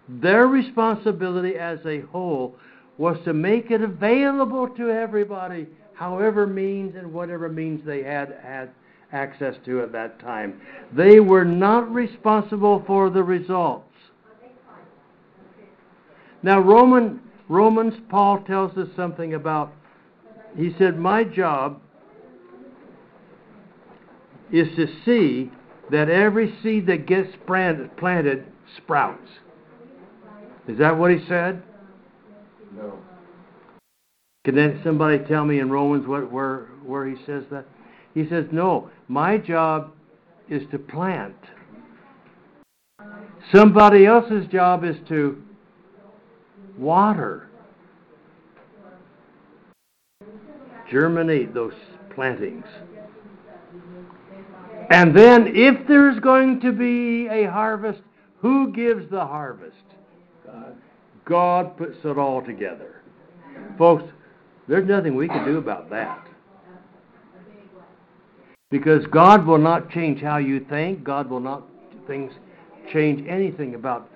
their 0.09 0.47
responsibility 0.47 1.57
as 1.57 1.80
a 1.84 2.03
whole 2.03 2.55
was 2.99 3.16
to 3.24 3.32
make 3.32 3.72
it 3.72 3.82
available 3.82 4.68
to 4.76 4.91
everybody, 4.91 5.66
however 5.95 6.47
means 6.47 6.95
and 6.95 7.12
whatever 7.12 7.49
means 7.49 7.84
they 7.84 8.05
had 8.05 8.38
had 8.45 8.70
access 9.11 9.57
to 9.64 9.82
at 9.82 9.91
that 9.91 10.20
time. 10.20 10.61
They 10.93 11.18
were 11.18 11.45
not 11.45 11.93
responsible 11.93 12.84
for 12.86 13.11
the 13.11 13.24
results. 13.24 13.93
Now 16.45 16.61
Roman 16.61 17.18
Romans 17.49 17.95
Paul 18.09 18.38
tells 18.45 18.76
us 18.78 18.86
something 18.95 19.34
about 19.34 19.72
he 20.57 20.76
said 20.78 20.97
my 20.97 21.24
job 21.24 21.80
is 24.53 24.68
to 24.76 24.86
see 25.05 25.51
that 25.90 26.09
every 26.09 26.55
seed 26.62 26.86
that 26.86 27.07
gets 27.07 27.28
planted 27.46 28.44
sprouts. 28.76 29.28
Is 30.68 30.78
that 30.78 30.96
what 30.96 31.11
he 31.11 31.18
said? 31.26 31.62
No. 32.76 32.98
Can 34.44 34.55
then 34.55 34.80
somebody 34.84 35.18
tell 35.18 35.44
me 35.44 35.59
in 35.59 35.70
Romans 35.70 36.07
what 36.07 36.30
where 36.32 36.68
where 36.84 37.07
he 37.07 37.16
says 37.26 37.44
that? 37.51 37.66
He 38.14 38.28
says, 38.28 38.46
"No, 38.53 38.90
my 39.09 39.36
job 39.36 39.92
is 40.48 40.62
to 40.70 40.78
plant. 40.78 41.36
Somebody 43.53 44.07
else's 44.07 44.46
job 44.46 44.84
is 44.84 44.96
to 45.09 45.42
water, 46.78 47.48
germinate 50.90 51.53
those 51.53 51.74
plantings." 52.14 52.66
And 54.91 55.16
then, 55.16 55.53
if 55.55 55.86
there's 55.86 56.18
going 56.18 56.61
to 56.61 56.72
be 56.72 57.28
a 57.28 57.49
harvest, 57.51 58.01
who 58.41 58.72
gives 58.72 59.09
the 59.09 59.24
harvest? 59.24 59.76
God. 60.45 60.76
God 61.24 61.76
puts 61.76 61.97
it 62.05 62.18
all 62.18 62.43
together. 62.43 63.01
Folks, 63.78 64.05
there's 64.66 64.88
nothing 64.88 65.14
we 65.14 65.28
can 65.28 65.45
do 65.45 65.59
about 65.59 65.91
that. 65.91 66.26
Because 68.70 69.07
God 69.07 69.47
will 69.47 69.59
not 69.59 69.91
change 69.91 70.20
how 70.20 70.38
you 70.38 70.61
think. 70.68 71.05
God 71.05 71.30
will 71.30 71.41
not 71.41 71.66
things 72.07 72.32
change 72.93 73.26
anything 73.28 73.76
about 73.76 74.09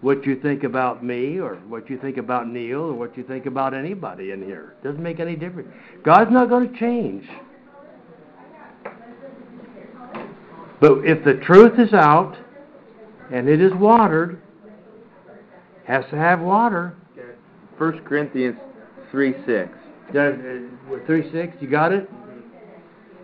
what 0.00 0.26
you 0.26 0.34
think 0.40 0.64
about 0.64 1.04
me 1.04 1.38
or 1.38 1.56
what 1.68 1.88
you 1.88 1.96
think 1.96 2.16
about 2.16 2.48
Neil 2.48 2.80
or 2.80 2.94
what 2.94 3.16
you 3.16 3.22
think 3.22 3.46
about 3.46 3.72
anybody 3.72 4.32
in 4.32 4.42
here. 4.42 4.74
It 4.80 4.86
Doesn't 4.86 5.02
make 5.02 5.20
any 5.20 5.36
difference. 5.36 5.68
God's 6.04 6.32
not 6.32 6.48
going 6.48 6.72
to 6.72 6.78
change. 6.78 7.24
But 10.82 11.04
if 11.04 11.24
the 11.24 11.34
truth 11.34 11.78
is 11.78 11.94
out 11.94 12.36
and 13.32 13.48
it 13.48 13.60
is 13.60 13.72
watered, 13.72 14.42
has 15.84 16.04
to 16.10 16.16
have 16.16 16.40
water. 16.40 16.96
First 17.78 18.04
Corinthians 18.04 18.56
three 19.12 19.32
six. 19.46 19.70
Does, 20.12 20.34
uh, 20.34 20.96
three 21.06 21.30
six, 21.30 21.56
you 21.60 21.68
got 21.68 21.92
it? 21.92 22.10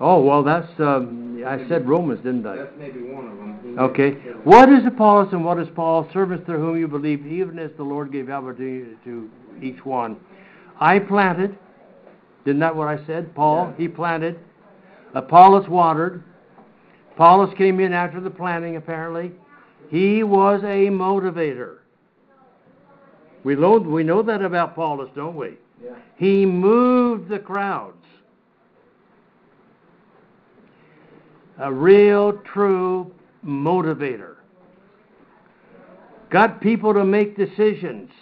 Oh 0.01 0.23
well, 0.23 0.45
that's 0.45 0.69
um, 0.79 1.43
I 1.45 1.69
said 1.69 1.89
Romans, 1.89 2.21
didn't 2.21 2.47
I? 2.47 2.57
That's 2.59 2.71
maybe 2.79 3.01
one 3.03 3.27
of 3.27 3.37
them. 3.37 3.77
Okay. 3.77 4.11
What 4.45 4.69
is 4.69 4.87
Apollos 4.87 5.33
and 5.33 5.45
what 5.45 5.59
is 5.59 5.67
Paul? 5.75 6.09
Servants 6.13 6.47
through 6.47 6.61
whom 6.61 6.79
you 6.79 6.87
believe, 6.87 7.27
even 7.27 7.59
as 7.59 7.73
the 7.77 7.83
Lord 7.83 8.13
gave 8.13 8.31
opportunity 8.31 8.97
to 9.03 9.29
each 9.61 9.85
one. 9.85 10.17
I 10.79 11.01
planted. 11.01 11.59
Isn't 12.47 12.61
that 12.61 12.75
what 12.75 12.87
I 12.87 13.05
said? 13.05 13.35
Paul, 13.35 13.75
he 13.77 13.89
planted. 13.89 14.39
Apollos 15.15 15.69
watered. 15.69 16.23
Apollos 17.19 17.53
came 17.59 17.81
in 17.81 17.93
after 17.93 18.21
the 18.21 18.31
planning, 18.31 18.77
apparently. 18.77 19.33
He 19.91 20.23
was 20.23 20.63
a 20.63 20.87
motivator. 20.87 21.79
We 23.43 23.57
know, 23.57 23.79
we 23.79 24.05
know 24.05 24.23
that 24.23 24.41
about 24.41 24.77
Paulus, 24.77 25.11
don't 25.17 25.35
we? 25.35 25.55
Yeah. 25.83 25.97
He 26.15 26.47
moved 26.47 27.29
the 27.29 27.41
crowds. 27.41 28.07
A 31.59 31.73
real, 31.73 32.35
true 32.45 33.13
motivator. 33.45 34.37
Got 36.31 36.61
people 36.61 36.95
to 36.95 37.05
make 37.05 37.37
decisions. 37.37 38.13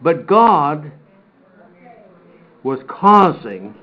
But 0.00 0.26
God 0.26 0.90
was 2.62 2.78
causing 2.88 3.74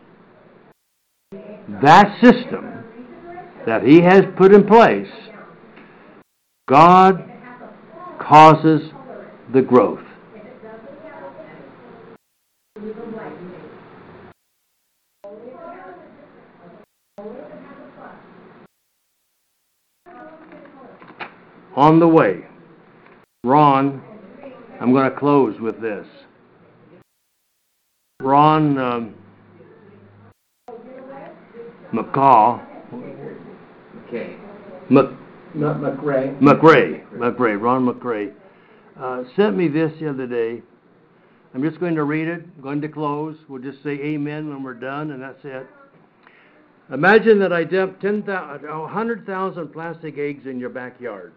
that 1.81 2.17
system 2.21 2.83
that 3.65 3.83
He 3.83 4.01
has 4.01 4.23
put 4.37 4.53
in 4.53 4.65
place. 4.65 5.07
God 6.67 7.23
causes 8.19 8.81
the 9.53 9.61
growth. 9.61 9.99
On 21.75 21.99
the 21.99 22.07
way, 22.07 22.45
Ron, 23.43 24.01
I'm 24.79 24.93
going 24.93 25.11
to 25.11 25.17
close 25.17 25.59
with 25.59 25.81
this. 25.81 26.05
Ron 28.21 28.77
um, 28.77 29.15
McCaw, 31.95 32.61
Okay. 34.07 34.35
Mc, 34.89 35.09
Not 35.55 35.77
McRae. 35.77 36.39
McRae, 36.39 37.07
McRae, 37.13 37.59
Ron 37.59 37.87
McRae, 37.87 38.33
uh, 38.99 39.23
sent 39.35 39.57
me 39.57 39.67
this 39.67 39.91
the 39.99 40.09
other 40.09 40.27
day. 40.27 40.61
I'm 41.53 41.63
just 41.63 41.79
going 41.79 41.95
to 41.95 42.03
read 42.03 42.27
it, 42.27 42.43
I'm 42.55 42.61
going 42.61 42.81
to 42.81 42.89
close. 42.89 43.37
We'll 43.47 43.61
just 43.61 43.81
say 43.81 43.91
amen 43.91 44.49
when 44.49 44.61
we're 44.61 44.73
done, 44.73 45.11
and 45.11 45.21
that's 45.21 45.39
it. 45.43 45.65
Imagine 46.93 47.39
that 47.39 47.51
I 47.51 47.63
dumped 47.63 48.03
100,000 48.03 49.67
plastic 49.69 50.17
eggs 50.19 50.45
in 50.45 50.59
your 50.59 50.69
backyard. 50.69 51.33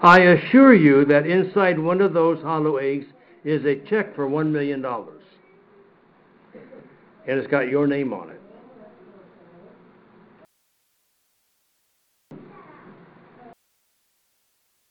I 0.00 0.20
assure 0.20 0.74
you 0.74 1.04
that 1.06 1.26
inside 1.26 1.78
one 1.78 2.00
of 2.00 2.14
those 2.14 2.40
hollow 2.42 2.76
eggs 2.76 3.06
is 3.44 3.64
a 3.64 3.74
check 3.90 4.14
for 4.14 4.28
$1 4.28 4.50
million. 4.50 4.84
And 7.28 7.38
it's 7.38 7.46
got 7.46 7.68
your 7.68 7.86
name 7.86 8.14
on 8.14 8.30
it. 8.30 8.40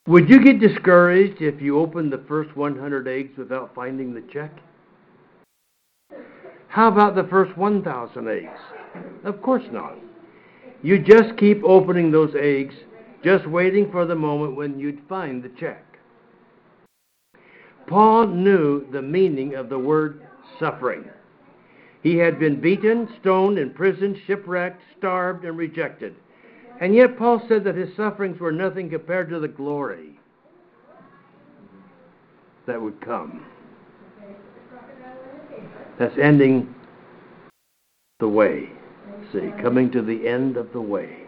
Would 0.08 0.30
you 0.30 0.42
get 0.42 0.60
discouraged 0.60 1.42
if 1.42 1.60
you 1.62 1.80
opened 1.80 2.14
the 2.14 2.24
first 2.30 2.56
100 2.56 3.08
eggs 3.08 3.38
without 3.38 3.74
finding 3.76 4.14
the 4.14 4.24
check? 4.32 4.52
How 6.68 6.88
about 6.90 7.16
the 7.16 7.28
first 7.28 7.58
1,000 7.58 8.28
eggs? 8.30 8.60
Of 9.26 9.42
course 9.42 9.66
not. 9.72 9.96
You 10.84 11.00
just 11.00 11.36
keep 11.38 11.64
opening 11.64 12.12
those 12.12 12.36
eggs, 12.40 12.76
just 13.24 13.48
waiting 13.48 13.92
for 13.92 14.06
the 14.06 14.16
moment 14.16 14.56
when 14.56 14.80
you'd 14.80 15.02
find 15.10 15.44
the 15.44 15.50
check. 15.60 15.84
Paul 17.88 18.28
knew 18.28 18.86
the 18.92 19.02
meaning 19.02 19.56
of 19.56 19.70
the 19.70 19.80
word 19.80 20.28
suffering. 20.60 21.06
He 22.08 22.16
had 22.16 22.40
been 22.40 22.62
beaten, 22.62 23.10
stoned, 23.20 23.60
imprisoned, 23.60 24.18
shipwrecked, 24.26 24.82
starved, 24.98 25.44
and 25.44 25.58
rejected. 25.58 26.16
And 26.80 26.96
yet 26.96 27.18
Paul 27.18 27.42
said 27.50 27.66
that 27.66 27.76
his 27.76 27.94
sufferings 27.98 28.40
were 28.40 28.54
nothing 28.54 28.90
compared 28.90 29.30
to 29.30 29.42
the 29.42 29.50
glory 29.50 30.18
that 32.66 32.82
would 32.82 33.02
come. 33.02 33.46
That's 36.00 36.18
ending 36.18 36.74
the 38.20 38.30
way. 38.30 38.70
See, 39.34 39.52
coming 39.62 39.92
to 39.92 40.02
the 40.02 40.30
end 40.30 40.56
of 40.56 40.72
the 40.72 40.80
way. 40.80 41.24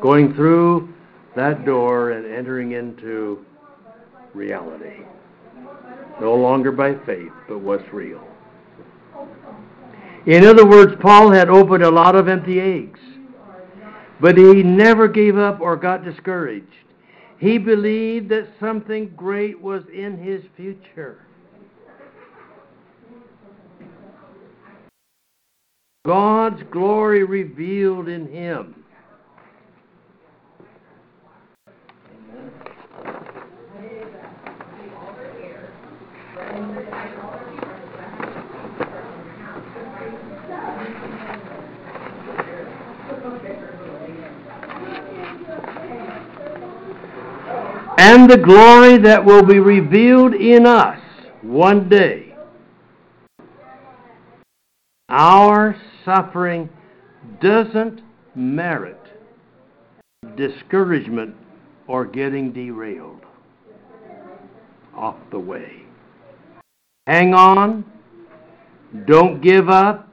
Going 0.00 0.32
through 0.34 0.94
that 1.34 1.64
door 1.64 2.12
and 2.12 2.24
entering 2.24 2.70
into 2.70 3.44
reality. 4.32 5.02
No 6.20 6.36
longer 6.36 6.70
by 6.70 6.94
faith, 7.04 7.32
but 7.48 7.58
what's 7.58 7.92
real. 7.92 8.24
In 10.26 10.44
other 10.44 10.66
words, 10.66 10.94
Paul 11.00 11.30
had 11.30 11.48
opened 11.48 11.82
a 11.82 11.90
lot 11.90 12.14
of 12.14 12.28
empty 12.28 12.60
eggs. 12.60 13.00
But 14.20 14.38
he 14.38 14.62
never 14.62 15.08
gave 15.08 15.36
up 15.36 15.60
or 15.60 15.76
got 15.76 16.04
discouraged. 16.04 16.66
He 17.38 17.58
believed 17.58 18.28
that 18.28 18.48
something 18.60 19.12
great 19.16 19.60
was 19.60 19.82
in 19.92 20.16
his 20.16 20.44
future. 20.56 21.26
God's 26.04 26.62
glory 26.70 27.24
revealed 27.24 28.08
in 28.08 28.28
him. 28.28 28.81
And 48.02 48.28
the 48.28 48.36
glory 48.36 48.98
that 48.98 49.24
will 49.24 49.44
be 49.44 49.60
revealed 49.60 50.34
in 50.34 50.66
us 50.66 50.98
one 51.40 51.88
day. 51.88 52.34
Our 55.08 55.76
suffering 56.04 56.68
doesn't 57.40 58.00
merit 58.34 58.98
discouragement 60.36 61.36
or 61.86 62.04
getting 62.04 62.52
derailed 62.52 63.20
off 64.96 65.18
the 65.30 65.38
way. 65.38 65.84
Hang 67.06 67.34
on. 67.34 67.84
Don't 69.06 69.40
give 69.40 69.68
up. 69.68 70.08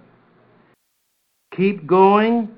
Keep 1.57 1.87
going. 1.87 2.55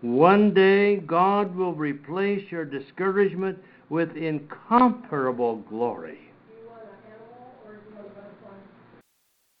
One 0.00 0.54
day, 0.54 0.96
God 0.96 1.54
will 1.56 1.74
replace 1.74 2.50
your 2.52 2.64
discouragement 2.64 3.58
with 3.88 4.16
incomparable 4.16 5.56
glory. 5.68 6.18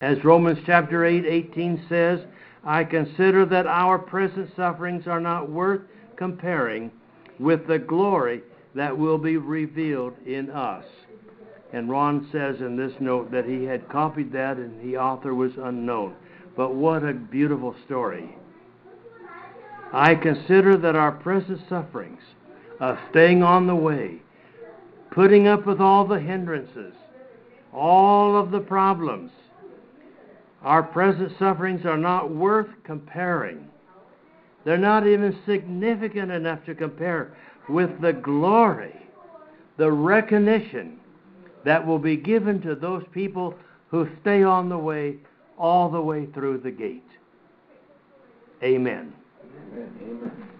As 0.00 0.22
Romans 0.22 0.60
chapter 0.64 1.04
8, 1.04 1.24
18 1.26 1.86
says, 1.88 2.20
I 2.64 2.84
consider 2.84 3.44
that 3.46 3.66
our 3.66 3.98
present 3.98 4.50
sufferings 4.54 5.08
are 5.08 5.20
not 5.20 5.50
worth 5.50 5.80
comparing 6.16 6.92
with 7.40 7.66
the 7.66 7.80
glory 7.80 8.42
that 8.74 8.96
will 8.96 9.18
be 9.18 9.38
revealed 9.38 10.14
in 10.24 10.50
us. 10.50 10.84
And 11.72 11.90
Ron 11.90 12.28
says 12.30 12.60
in 12.60 12.76
this 12.76 12.92
note 13.00 13.32
that 13.32 13.44
he 13.44 13.64
had 13.64 13.88
copied 13.88 14.32
that 14.32 14.56
and 14.56 14.80
the 14.82 14.96
author 14.96 15.34
was 15.34 15.52
unknown. 15.58 16.14
But 16.56 16.74
what 16.74 17.04
a 17.04 17.12
beautiful 17.12 17.74
story. 17.84 18.36
I 19.92 20.14
consider 20.14 20.76
that 20.76 20.96
our 20.96 21.12
present 21.12 21.60
sufferings 21.68 22.20
of 22.80 22.98
staying 23.10 23.42
on 23.42 23.66
the 23.66 23.74
way, 23.74 24.20
putting 25.10 25.46
up 25.46 25.66
with 25.66 25.80
all 25.80 26.06
the 26.06 26.20
hindrances, 26.20 26.94
all 27.72 28.36
of 28.36 28.50
the 28.50 28.60
problems, 28.60 29.30
our 30.62 30.82
present 30.82 31.32
sufferings 31.38 31.86
are 31.86 31.96
not 31.96 32.30
worth 32.30 32.68
comparing. 32.84 33.68
They're 34.64 34.76
not 34.76 35.06
even 35.06 35.38
significant 35.46 36.32
enough 36.32 36.64
to 36.66 36.74
compare 36.74 37.36
with 37.68 38.00
the 38.00 38.12
glory, 38.12 38.94
the 39.76 39.90
recognition 39.90 40.98
that 41.64 41.86
will 41.86 41.98
be 41.98 42.16
given 42.16 42.60
to 42.62 42.74
those 42.74 43.04
people 43.12 43.54
who 43.88 44.08
stay 44.20 44.42
on 44.42 44.68
the 44.68 44.78
way 44.78 45.16
all 45.56 45.90
the 45.90 46.00
way 46.00 46.26
through 46.26 46.58
the 46.58 46.70
gate. 46.70 47.02
Amen. 49.72 50.57